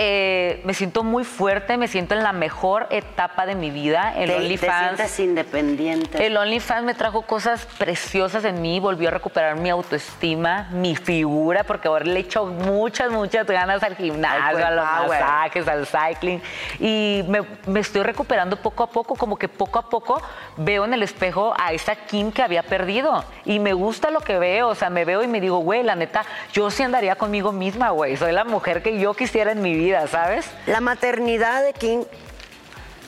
[0.00, 4.14] eh, me siento muy fuerte, me siento en la mejor etapa de mi vida.
[4.16, 4.96] El Te, te OnlyFans.
[4.96, 6.24] sientes independiente.
[6.24, 11.64] El OnlyFans me trajo cosas preciosas en mí, volvió a recuperar mi autoestima, mi figura,
[11.64, 15.20] porque ahora le echo muchas, muchas ganas al gimnasio, a los power.
[15.20, 16.40] masajes, al cycling.
[16.78, 20.22] Y me, me estoy recuperando poco a poco, como que poco a poco
[20.56, 23.24] veo en el espejo a esa Kim que había perdido.
[23.44, 25.96] Y me gusta lo que veo, o sea, me veo y me digo, güey, la
[25.96, 28.16] neta, yo sí andaría conmigo misma, güey.
[28.16, 30.46] Soy la mujer que yo quisiera en mi vida, ¿sabes?
[30.66, 32.04] La maternidad de King,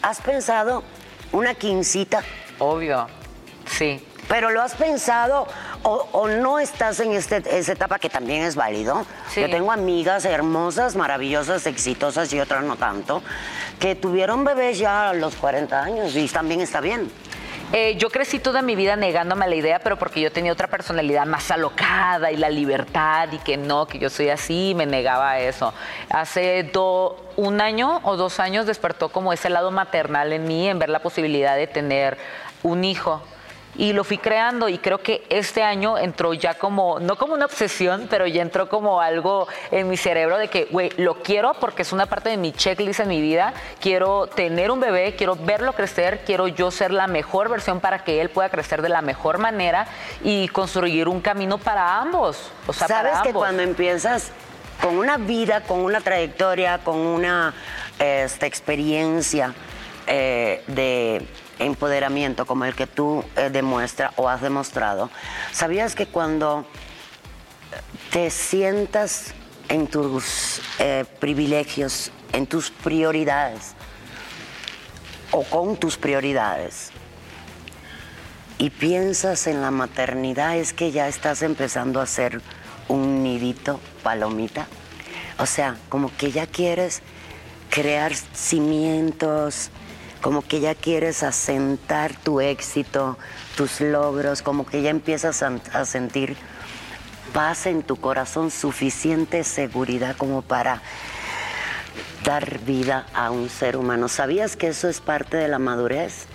[0.03, 0.83] ¿has pensado
[1.33, 2.22] una quincita?
[2.59, 3.07] Obvio,
[3.66, 4.05] sí.
[4.28, 5.47] Pero lo has pensado
[5.83, 9.05] o, o no estás en este, esa etapa que también es válido.
[9.28, 9.41] Sí.
[9.41, 13.22] Yo tengo amigas hermosas, maravillosas, exitosas y otras no tanto,
[13.81, 17.11] que tuvieron bebés ya a los 40 años y también está bien.
[17.72, 20.66] Eh, yo crecí toda mi vida negándome a la idea, pero porque yo tenía otra
[20.66, 25.30] personalidad más alocada y la libertad y que no, que yo soy así, me negaba
[25.30, 25.72] a eso.
[26.08, 26.68] Hace
[27.36, 30.98] un año o dos años despertó como ese lado maternal en mí, en ver la
[30.98, 32.18] posibilidad de tener
[32.64, 33.22] un hijo.
[33.76, 37.46] Y lo fui creando y creo que este año entró ya como, no como una
[37.46, 41.82] obsesión, pero ya entró como algo en mi cerebro de que, güey, lo quiero porque
[41.82, 43.54] es una parte de mi checklist en mi vida.
[43.80, 48.20] Quiero tener un bebé, quiero verlo crecer, quiero yo ser la mejor versión para que
[48.20, 49.86] él pueda crecer de la mejor manera
[50.22, 52.50] y construir un camino para ambos.
[52.66, 53.42] O sea, Sabes para que ambos.
[53.42, 54.32] cuando empiezas
[54.82, 57.54] con una vida, con una trayectoria, con una
[57.98, 59.54] este, experiencia
[60.12, 61.24] eh, de
[61.61, 65.08] empoderamiento como el que tú eh, demuestras o has demostrado,
[65.52, 66.66] ¿sabías que cuando
[68.11, 69.34] te sientas
[69.68, 73.74] en tus eh, privilegios, en tus prioridades
[75.30, 76.90] o con tus prioridades,
[78.58, 82.42] y piensas en la maternidad, es que ya estás empezando a hacer
[82.88, 84.66] un nidito palomita.
[85.38, 87.00] O sea, como que ya quieres
[87.70, 89.70] crear cimientos,
[90.20, 93.18] como que ya quieres asentar tu éxito,
[93.56, 96.36] tus logros, como que ya empiezas a, a sentir
[97.32, 100.82] paz en tu corazón, suficiente seguridad como para
[102.24, 104.08] dar vida a un ser humano.
[104.08, 106.26] ¿Sabías que eso es parte de la madurez?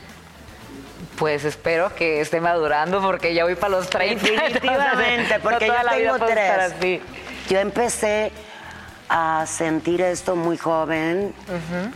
[1.17, 4.23] Pues espero que esté madurando porque ya voy para los 30.
[4.31, 7.01] Definitivamente, No porque toda yo tengo tres.
[7.49, 8.31] Yo empecé
[9.09, 11.33] a sentir esto muy joven,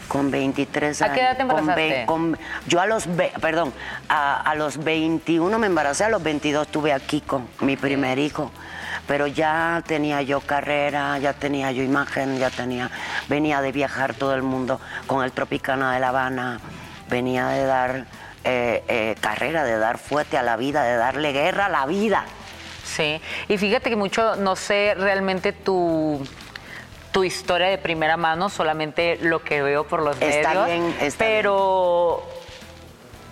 [0.07, 1.15] con 23 ¿A años.
[1.17, 2.03] qué edad te embarazaste?
[2.05, 2.37] con-
[2.67, 3.73] yo a los, ve- perdón,
[4.07, 8.51] a, a los 21 me embaracé, a los 22 tuve a Kiko, mi primer hijo.
[9.07, 12.91] Pero ya tenía yo carrera, ya tenía yo imagen, ya tenía,
[13.27, 16.59] venía de viajar todo el mundo con el Tropicana de La Habana,
[17.09, 18.05] venía de dar
[18.43, 22.23] eh, eh, carrera, de dar fuerte a la vida, de darle guerra a la vida.
[22.85, 26.23] Sí, y fíjate que mucho, no sé realmente tu,
[27.11, 30.65] tu historia de primera mano, solamente lo que veo por los Está medios.
[30.67, 32.23] bien, está pero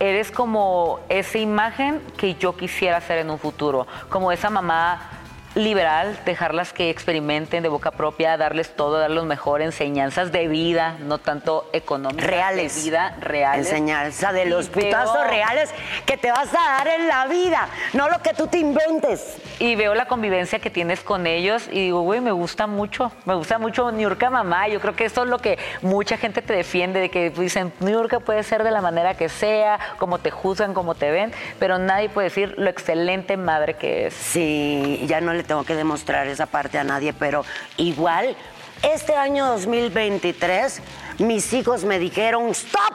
[0.00, 5.10] eres como esa imagen que yo quisiera ser en un futuro, como esa mamá
[5.58, 11.18] liberal, dejarlas que experimenten de boca propia, darles todo, darles mejor enseñanzas de vida, no
[11.18, 12.76] tanto económicas, reales.
[12.76, 13.66] de vida reales.
[13.68, 15.70] Enseñanza de los veo- putazos reales
[16.06, 19.36] que te vas a dar en la vida, no lo que tú te inventes.
[19.58, 23.34] Y veo la convivencia que tienes con ellos y digo, güey, me gusta mucho, me
[23.34, 24.68] gusta mucho Niurka mamá.
[24.68, 28.20] Yo creo que eso es lo que mucha gente te defiende, de que dicen, Niurka
[28.20, 32.08] puede ser de la manera que sea, como te juzgan, como te ven, pero nadie
[32.08, 34.14] puede decir lo excelente madre que es.
[34.14, 37.44] Sí, ya no le tengo que demostrar esa parte a nadie, pero
[37.78, 38.36] igual,
[38.82, 40.80] este año 2023,
[41.18, 42.94] mis hijos me dijeron, stop,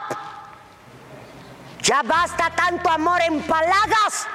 [1.82, 4.26] ya basta tanto amor en palagas.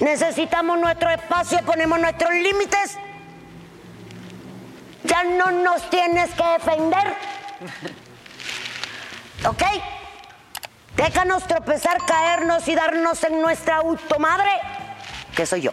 [0.00, 2.98] Necesitamos nuestro espacio, ponemos nuestros límites.
[5.04, 7.14] Ya no nos tienes que defender.
[9.46, 9.62] ¿Ok?
[10.96, 14.50] Déjanos tropezar, caernos y darnos en nuestra automadre,
[15.38, 15.70] que soy yo.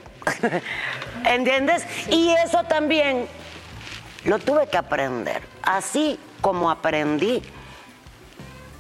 [1.26, 1.84] ¿Entiendes?
[2.12, 3.26] Y eso también
[4.24, 5.42] lo tuve que aprender.
[5.64, 7.42] Así como aprendí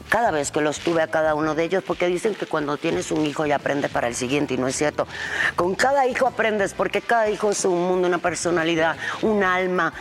[0.09, 3.09] cada vez que los tuve a cada uno de ellos, porque dicen que cuando tienes
[3.09, 5.07] un hijo ya aprendes para el siguiente, y no es cierto.
[5.55, 9.91] Con cada hijo aprendes, porque cada hijo es un mundo, una personalidad, un alma,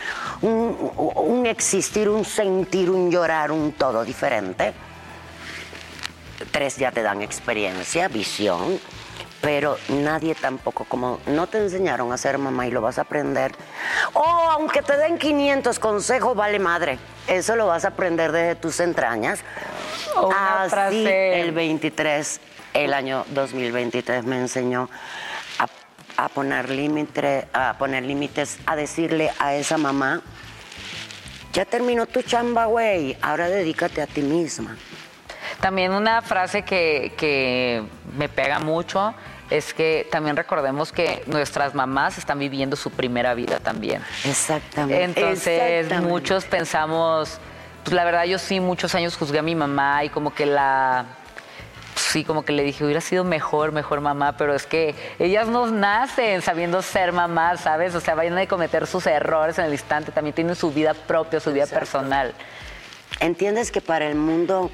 [0.43, 4.71] un, un existir, un sentir, un llorar, un todo diferente.
[6.51, 8.79] Tres ya te dan experiencia, visión,
[9.45, 13.51] pero nadie tampoco, como no te enseñaron a ser mamá y lo vas a aprender,
[14.15, 18.79] o aunque te den 500 consejos, vale madre, eso lo vas a aprender desde tus
[18.79, 19.41] entrañas.
[20.19, 22.41] Una Así frase- el 23,
[22.73, 24.89] el año 2023 me enseñó
[25.59, 30.21] a, a poner límite, a poner límites, a decirle a esa mamá,
[31.53, 34.75] ya terminó tu chamba, güey, ahora dedícate a ti misma.
[35.61, 37.83] También una frase que, que
[38.17, 39.13] me pega mucho
[39.49, 44.01] es que también recordemos que nuestras mamás están viviendo su primera vida también.
[44.23, 45.03] Exactamente.
[45.03, 46.09] Entonces, Exactamente.
[46.09, 47.39] muchos pensamos,
[47.83, 51.05] pues la verdad yo sí muchos años juzgué a mi mamá y como que la
[51.95, 55.67] sí, como que le dije, hubiera sido mejor, mejor mamá, pero es que ellas no
[55.67, 57.95] nacen sabiendo ser mamás, ¿sabes?
[57.95, 61.39] O sea, vayan a cometer sus errores en el instante, también tienen su vida propia,
[61.39, 62.33] su vida personal.
[63.19, 64.71] ¿Entiendes que para el mundo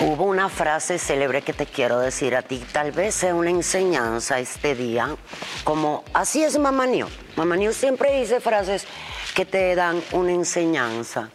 [0.00, 2.64] hubo una frase célebre que te quiero decir a ti?
[2.72, 5.16] Tal vez sea una enseñanza este día,
[5.64, 7.08] como así es Mamá New.
[7.36, 8.86] Mamá siempre dice frases
[9.34, 11.30] que te dan una enseñanza.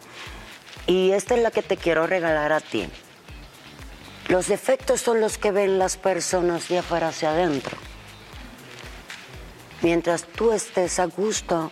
[0.85, 2.87] Y esta es la que te quiero regalar a ti.
[4.29, 7.77] Los defectos son los que ven las personas de afuera hacia adentro.
[9.81, 11.71] Mientras tú estés a gusto,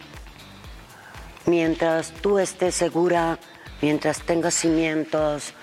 [1.45, 3.39] mientras tú estés segura,
[3.81, 5.53] mientras tengas cimientos,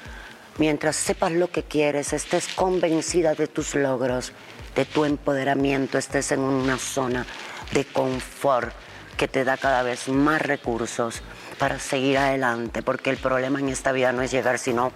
[0.62, 4.30] mientras sepas lo que quieres, estés convencida de tus logros,
[4.76, 7.26] de tu empoderamiento, estés en una zona
[7.72, 8.72] de confort
[9.16, 11.20] que te da cada vez más recursos
[11.58, 14.92] para seguir adelante, porque el problema en esta vida no es llegar, sino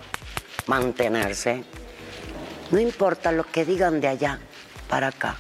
[0.69, 1.65] mantenerse.
[2.71, 4.39] No importa lo que digan de allá
[4.89, 5.35] para acá,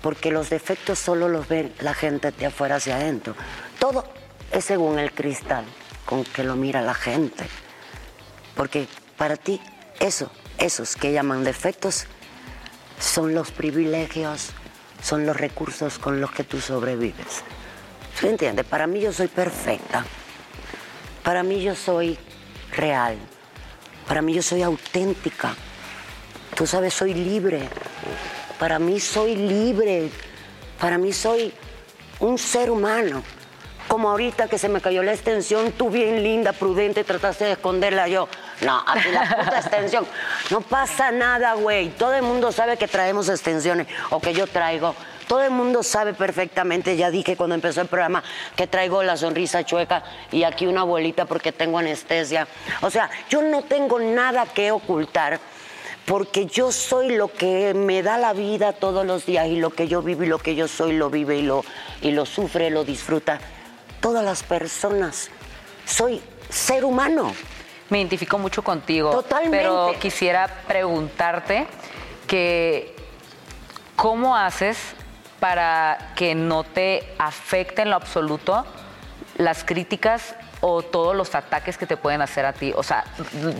[0.00, 3.34] porque los defectos solo los ven la gente de afuera hacia adentro.
[3.78, 4.06] Todo
[4.50, 5.66] es según el cristal
[6.06, 7.44] con que lo mira la gente.
[8.54, 9.60] Porque para ti,
[10.00, 12.06] eso, esos que llaman defectos,
[12.98, 14.50] son los privilegios,
[15.02, 17.42] son los recursos con los que tú sobrevives.
[18.18, 18.64] ¿Se entiende?
[18.64, 20.04] Para mí yo soy perfecta.
[21.22, 22.18] Para mí yo soy
[22.72, 23.16] real.
[24.06, 25.54] Para mí yo soy auténtica.
[26.54, 27.68] Tú sabes, soy libre.
[28.58, 30.10] Para mí soy libre.
[30.80, 31.52] Para mí soy
[32.20, 33.22] un ser humano.
[33.88, 38.08] Como ahorita que se me cayó la extensión, tú bien linda, prudente, trataste de esconderla
[38.08, 38.28] yo.
[38.62, 40.06] No, aquí la puta extensión.
[40.50, 41.90] No pasa nada, güey.
[41.90, 44.94] Todo el mundo sabe que traemos extensiones o que yo traigo.
[45.28, 48.22] Todo el mundo sabe perfectamente, ya dije cuando empezó el programa,
[48.54, 52.46] que traigo la sonrisa chueca y aquí una abuelita porque tengo anestesia.
[52.82, 55.40] O sea, yo no tengo nada que ocultar
[56.04, 59.88] porque yo soy lo que me da la vida todos los días y lo que
[59.88, 61.64] yo vivo y lo que yo soy lo vive y lo,
[62.02, 63.40] y lo sufre, lo disfruta.
[64.00, 65.30] Todas las personas.
[65.84, 67.32] Soy ser humano.
[67.88, 69.10] Me identifico mucho contigo.
[69.10, 69.58] Totalmente.
[69.58, 71.66] Pero quisiera preguntarte
[72.26, 72.96] que
[73.94, 74.76] cómo haces
[75.40, 78.64] para que no te afecte en lo absoluto
[79.36, 82.72] las críticas o todos los ataques que te pueden hacer a ti.
[82.74, 83.04] O sea,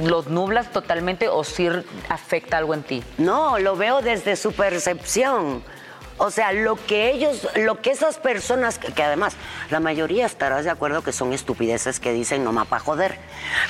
[0.03, 1.68] ¿los nublas totalmente o sí
[2.09, 3.05] afecta algo en ti?
[3.18, 5.62] No, lo veo desde su percepción.
[6.18, 9.34] O sea, lo que ellos, lo que esas personas, que, además
[9.70, 13.18] la mayoría estarás de acuerdo que son estupideces que dicen no para joder,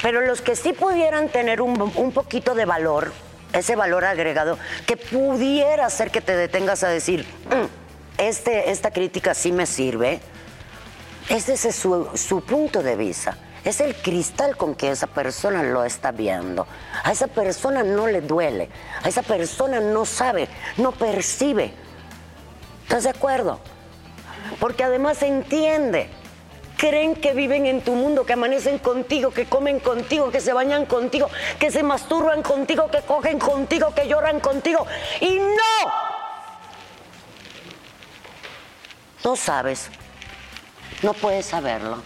[0.03, 3.13] pero los que sí pudieran tener un, un poquito de valor,
[3.53, 9.35] ese valor agregado, que pudiera hacer que te detengas a decir, "Mm, este, esta crítica
[9.35, 10.21] sí me sirve,
[11.29, 13.37] ese es su, su punto de vista.
[13.65, 16.69] Es el cristal con que esa persona lo está viendo.
[17.03, 18.69] A esa persona no le duele.
[19.03, 21.73] A esa persona no sabe, no percibe.
[22.87, 23.59] ¿Estás de acuerdo?
[24.61, 26.09] Porque además entiende.
[26.77, 30.87] Creen que viven en tu mundo, que amanecen contigo, que comen contigo, que se bañan
[30.87, 31.29] contigo,
[31.59, 34.87] que se masturban contigo, que cogen contigo, que lloran contigo.
[35.21, 35.93] Y no.
[39.25, 39.89] No sabes.
[41.03, 42.05] No puedes saberlo.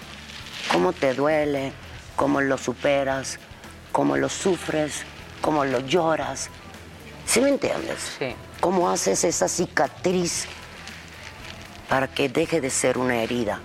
[0.73, 1.73] Cómo te duele,
[2.17, 3.39] cómo lo superas,
[3.93, 5.03] cómo lo sufres,
[5.43, 6.49] cómo lo lloras.
[7.27, 8.17] ¿Sí me entiendes?
[8.19, 8.35] Sí.
[8.61, 10.47] Cómo haces esa cicatriz
[11.91, 13.59] para que deje de ser una herida.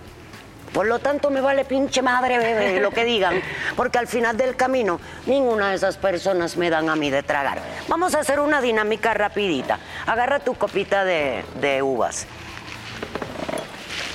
[0.74, 3.40] Por lo tanto, me vale pinche madre bebé lo que digan,
[3.78, 7.60] porque al final del camino ninguna de esas personas me dan a mí de tragar.
[7.88, 9.80] Vamos a hacer una dinámica rapidita.
[10.06, 12.28] Agarra tu copita de, de uvas.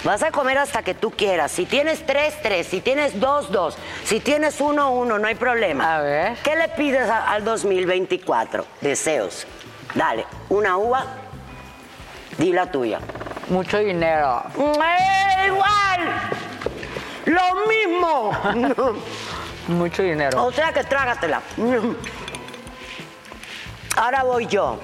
[0.04, 1.50] Vas a comer hasta que tú quieras.
[1.52, 2.66] Si tienes tres, tres.
[2.66, 3.76] Si tienes dos, dos.
[4.04, 5.18] Si tienes uno, uno.
[5.18, 5.96] No hay problema.
[5.96, 6.36] A ver.
[6.42, 8.66] ¿Qué le pides a- al 2024?
[8.80, 9.46] Deseos.
[9.94, 10.24] Dale.
[10.48, 11.04] Una uva.
[12.38, 12.98] Di la tuya.
[13.51, 14.42] Mucho dinero.
[14.57, 16.30] ¡Eh, igual!
[17.26, 18.32] Lo mismo.
[19.68, 20.44] Mucho dinero.
[20.44, 21.42] O sea que trágatela.
[23.96, 24.78] Ahora voy yo.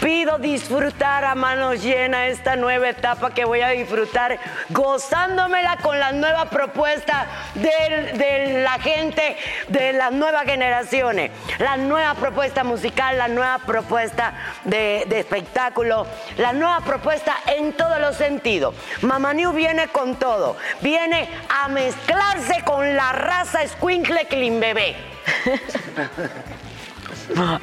[0.00, 4.38] Pido disfrutar a manos llenas esta nueva etapa que voy a disfrutar,
[4.70, 9.36] gozándomela con la nueva propuesta de, la gente
[9.68, 14.32] de las nuevas generaciones, la nueva propuesta musical, la nueva propuesta
[14.64, 16.06] de, espectáculo,
[16.38, 18.74] la nueva propuesta en todos los sentidos.
[19.02, 24.96] Mamá New viene con todo, viene a mezclarse con la raza Squinkle Clean Bebé.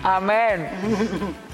[0.04, 1.47] Amén.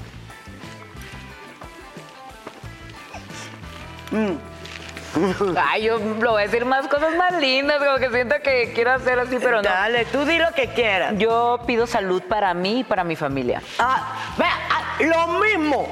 [5.56, 8.92] Ay, yo lo voy a decir más cosas más lindas, como que siento que quiero
[8.92, 9.62] hacer así, pero no.
[9.62, 11.14] Dale, tú di lo que quieras.
[11.16, 13.62] Yo pido salud para mí y para mi familia.
[13.78, 15.88] Ah, ve, ah, lo mismo.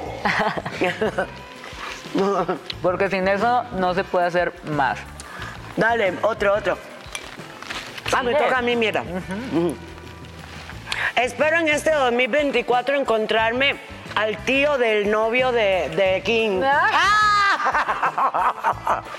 [2.81, 4.99] Porque sin eso no se puede hacer más.
[5.77, 6.77] Dale, otro, otro.
[8.11, 9.01] Ah, me toca a mí, mierda.
[9.01, 9.75] Ujú.
[11.15, 13.75] Espero en este 2024 encontrarme
[14.15, 16.61] al tío del novio de, de King.
[16.63, 18.13] Ah.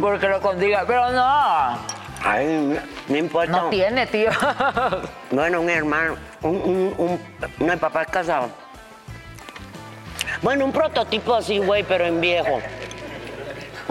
[0.00, 1.78] Porque lo condiga, pero no.
[2.24, 2.78] Ay,
[3.08, 3.50] no importa.
[3.52, 4.30] No tiene, tío.
[5.30, 7.20] Bueno, un hermano, un, un, un,
[7.58, 8.50] no, el papá es casado.
[10.42, 12.60] Bueno, un prototipo así, güey, pero en viejo.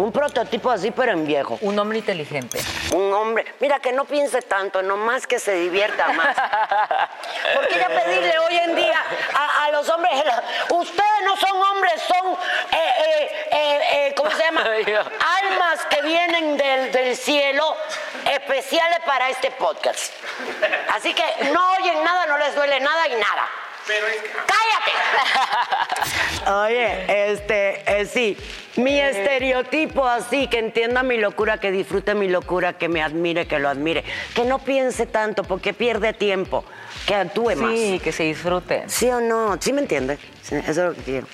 [0.02, 1.60] Un prototipo así, pero en viejo.
[1.62, 2.60] Un hombre inteligente.
[2.95, 6.36] Un hombre, mira, que no piense tanto, nomás que se divierta más.
[7.54, 8.99] Porque ya pedirle hoy en día
[9.36, 10.12] a, a los hombres,
[10.72, 12.34] ustedes no son hombres, son,
[12.72, 14.64] eh, eh, eh, ¿cómo se llama?
[14.64, 17.78] Almas que vienen del, del cielo
[18.28, 20.14] especiales para este podcast.
[20.95, 21.24] Así que
[21.54, 23.47] no oyen nada, no les duele nada y nada.
[24.48, 24.92] ¡Cállate!
[26.52, 28.38] Oye, este, eh, sí,
[28.78, 33.60] mi estereotipo así, que entienda mi locura, que disfrute mi locura, que me admire, que
[33.60, 36.64] lo admire, que no piense tanto porque pierde tiempo,
[37.06, 37.72] que actúe más.
[37.72, 38.84] Sí, que se disfrute.
[38.88, 39.58] ¿Sí o no?
[39.60, 40.20] ¿Sí me entiendes?
[40.42, 41.28] Sí, eso es lo que quiero.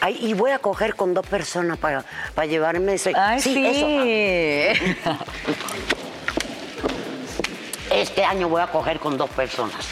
[0.00, 2.04] Ay, y voy a coger con dos personas para,
[2.34, 3.12] para llevarme ese.
[3.16, 3.62] Ay, sí.
[3.66, 4.76] eso.
[7.90, 9.86] Este año voy a coger con dos personas.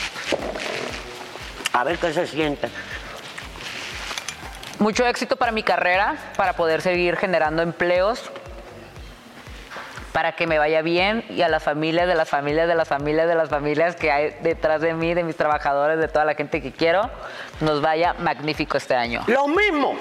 [1.73, 2.68] A ver qué se siente.
[4.79, 8.31] Mucho éxito para mi carrera, para poder seguir generando empleos,
[10.12, 13.27] para que me vaya bien y a las familias de las familias de las familias
[13.29, 16.61] de las familias que hay detrás de mí, de mis trabajadores, de toda la gente
[16.61, 17.09] que quiero,
[17.61, 19.23] nos vaya magnífico este año.
[19.27, 19.97] Lo mismo.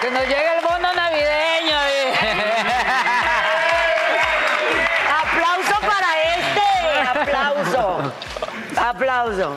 [0.00, 1.72] Que nos llegue el bono navideño.
[5.22, 6.70] Aplauso para este.
[7.34, 8.12] Aplauso.
[8.76, 9.56] Aplauso.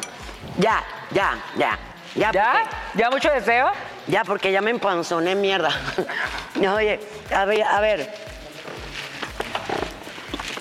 [0.58, 1.78] Ya, ya, ya.
[2.16, 2.52] Ya, ¿Ya?
[2.54, 3.68] porque- ¿Ya mucho deseo?
[4.08, 5.70] ya porque ya me empanzoné mierda.
[6.74, 7.00] Oye,
[7.36, 8.14] a ver, a ver.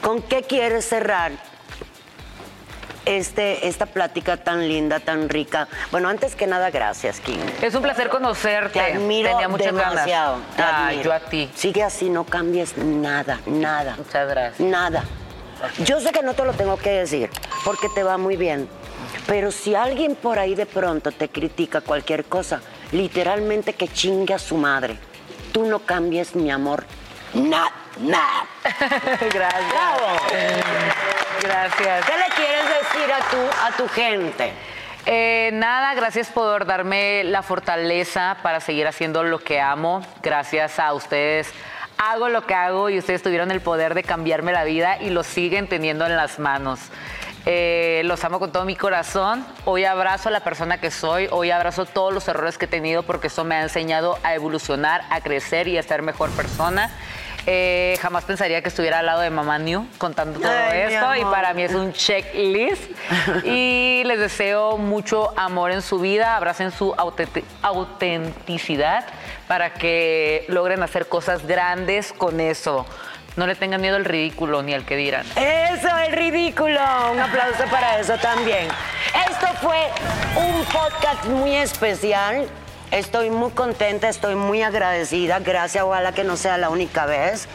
[0.02, 1.32] ¿Con qué quieres cerrar
[3.04, 5.68] este, esta plática tan linda, tan rica?
[5.92, 7.40] Bueno, antes que nada, gracias, Kim.
[7.62, 8.80] Es un placer conocerte.
[8.80, 10.34] Te admiro Tenía muchas demasiado.
[10.38, 10.56] ganas.
[10.56, 11.02] te Ah, admiro.
[11.04, 11.50] yo a ti.
[11.54, 13.94] Sigue así, no cambies nada, nada.
[13.96, 14.60] Muchas gracias.
[14.60, 15.04] Nada.
[15.84, 17.30] Yo sé que no te lo tengo que decir,
[17.64, 18.68] porque te va muy bien.
[19.26, 22.60] Pero si alguien por ahí de pronto te critica cualquier cosa,
[22.92, 24.98] literalmente que chingue a su madre.
[25.52, 26.84] Tú no cambies, mi amor.
[27.32, 28.46] Nada, nada.
[29.32, 29.70] Gracias.
[29.70, 30.18] Bravo.
[31.42, 32.06] Gracias.
[32.06, 34.52] ¿Qué le quieres decir a tu, a tu gente?
[35.06, 40.00] Eh, nada, gracias por darme la fortaleza para seguir haciendo lo que amo.
[40.22, 41.52] Gracias a ustedes
[41.98, 45.22] hago lo que hago y ustedes tuvieron el poder de cambiarme la vida y lo
[45.22, 46.80] siguen teniendo en las manos.
[47.46, 49.44] Eh, los amo con todo mi corazón.
[49.66, 51.28] Hoy abrazo a la persona que soy.
[51.30, 55.02] Hoy abrazo todos los errores que he tenido porque eso me ha enseñado a evolucionar,
[55.10, 56.90] a crecer y a ser mejor persona.
[57.46, 61.24] Eh, jamás pensaría que estuviera al lado de Mamá New contando todo Ay, esto y
[61.24, 62.90] para mí es un checklist
[63.44, 69.04] y les deseo mucho amor en su vida, abracen su autent- autenticidad
[69.48, 72.86] para que logren hacer cosas grandes con eso.
[73.36, 75.26] No le tengan miedo al ridículo ni al que dirán.
[75.36, 76.80] Eso, el ridículo.
[77.12, 78.68] Un aplauso para eso también.
[79.28, 79.88] Esto fue
[80.36, 82.48] un podcast muy especial.
[82.92, 85.40] Estoy muy contenta, estoy muy agradecida.
[85.40, 87.48] Gracias, ojalá que no sea la única vez.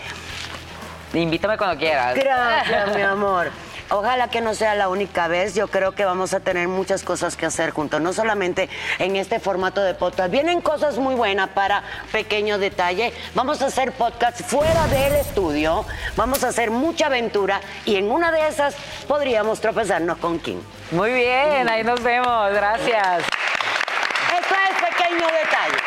[1.14, 2.14] Invítame cuando quieras.
[2.16, 3.50] Gracias, mi amor.
[3.92, 5.56] Ojalá que no sea la única vez.
[5.56, 8.70] Yo creo que vamos a tener muchas cosas que hacer juntos, no solamente
[9.00, 10.30] en este formato de podcast.
[10.30, 13.14] Vienen cosas muy buenas para pequeño detalle.
[13.34, 15.86] Vamos a hacer podcast fuera del estudio.
[16.16, 18.76] Vamos a hacer mucha aventura y en una de esas
[19.08, 20.62] podríamos tropezarnos con King.
[20.92, 22.52] Muy bien, ahí nos vemos.
[22.54, 23.24] Gracias.
[24.40, 25.78] Esto es pequeño detalle.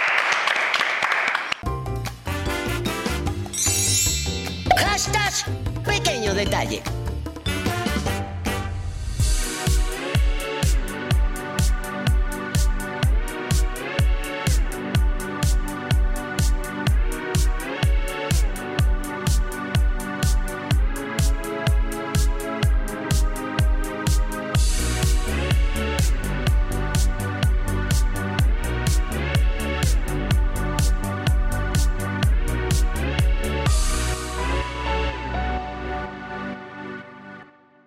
[4.76, 5.32] Hashtag
[5.84, 6.82] pequeño detalle.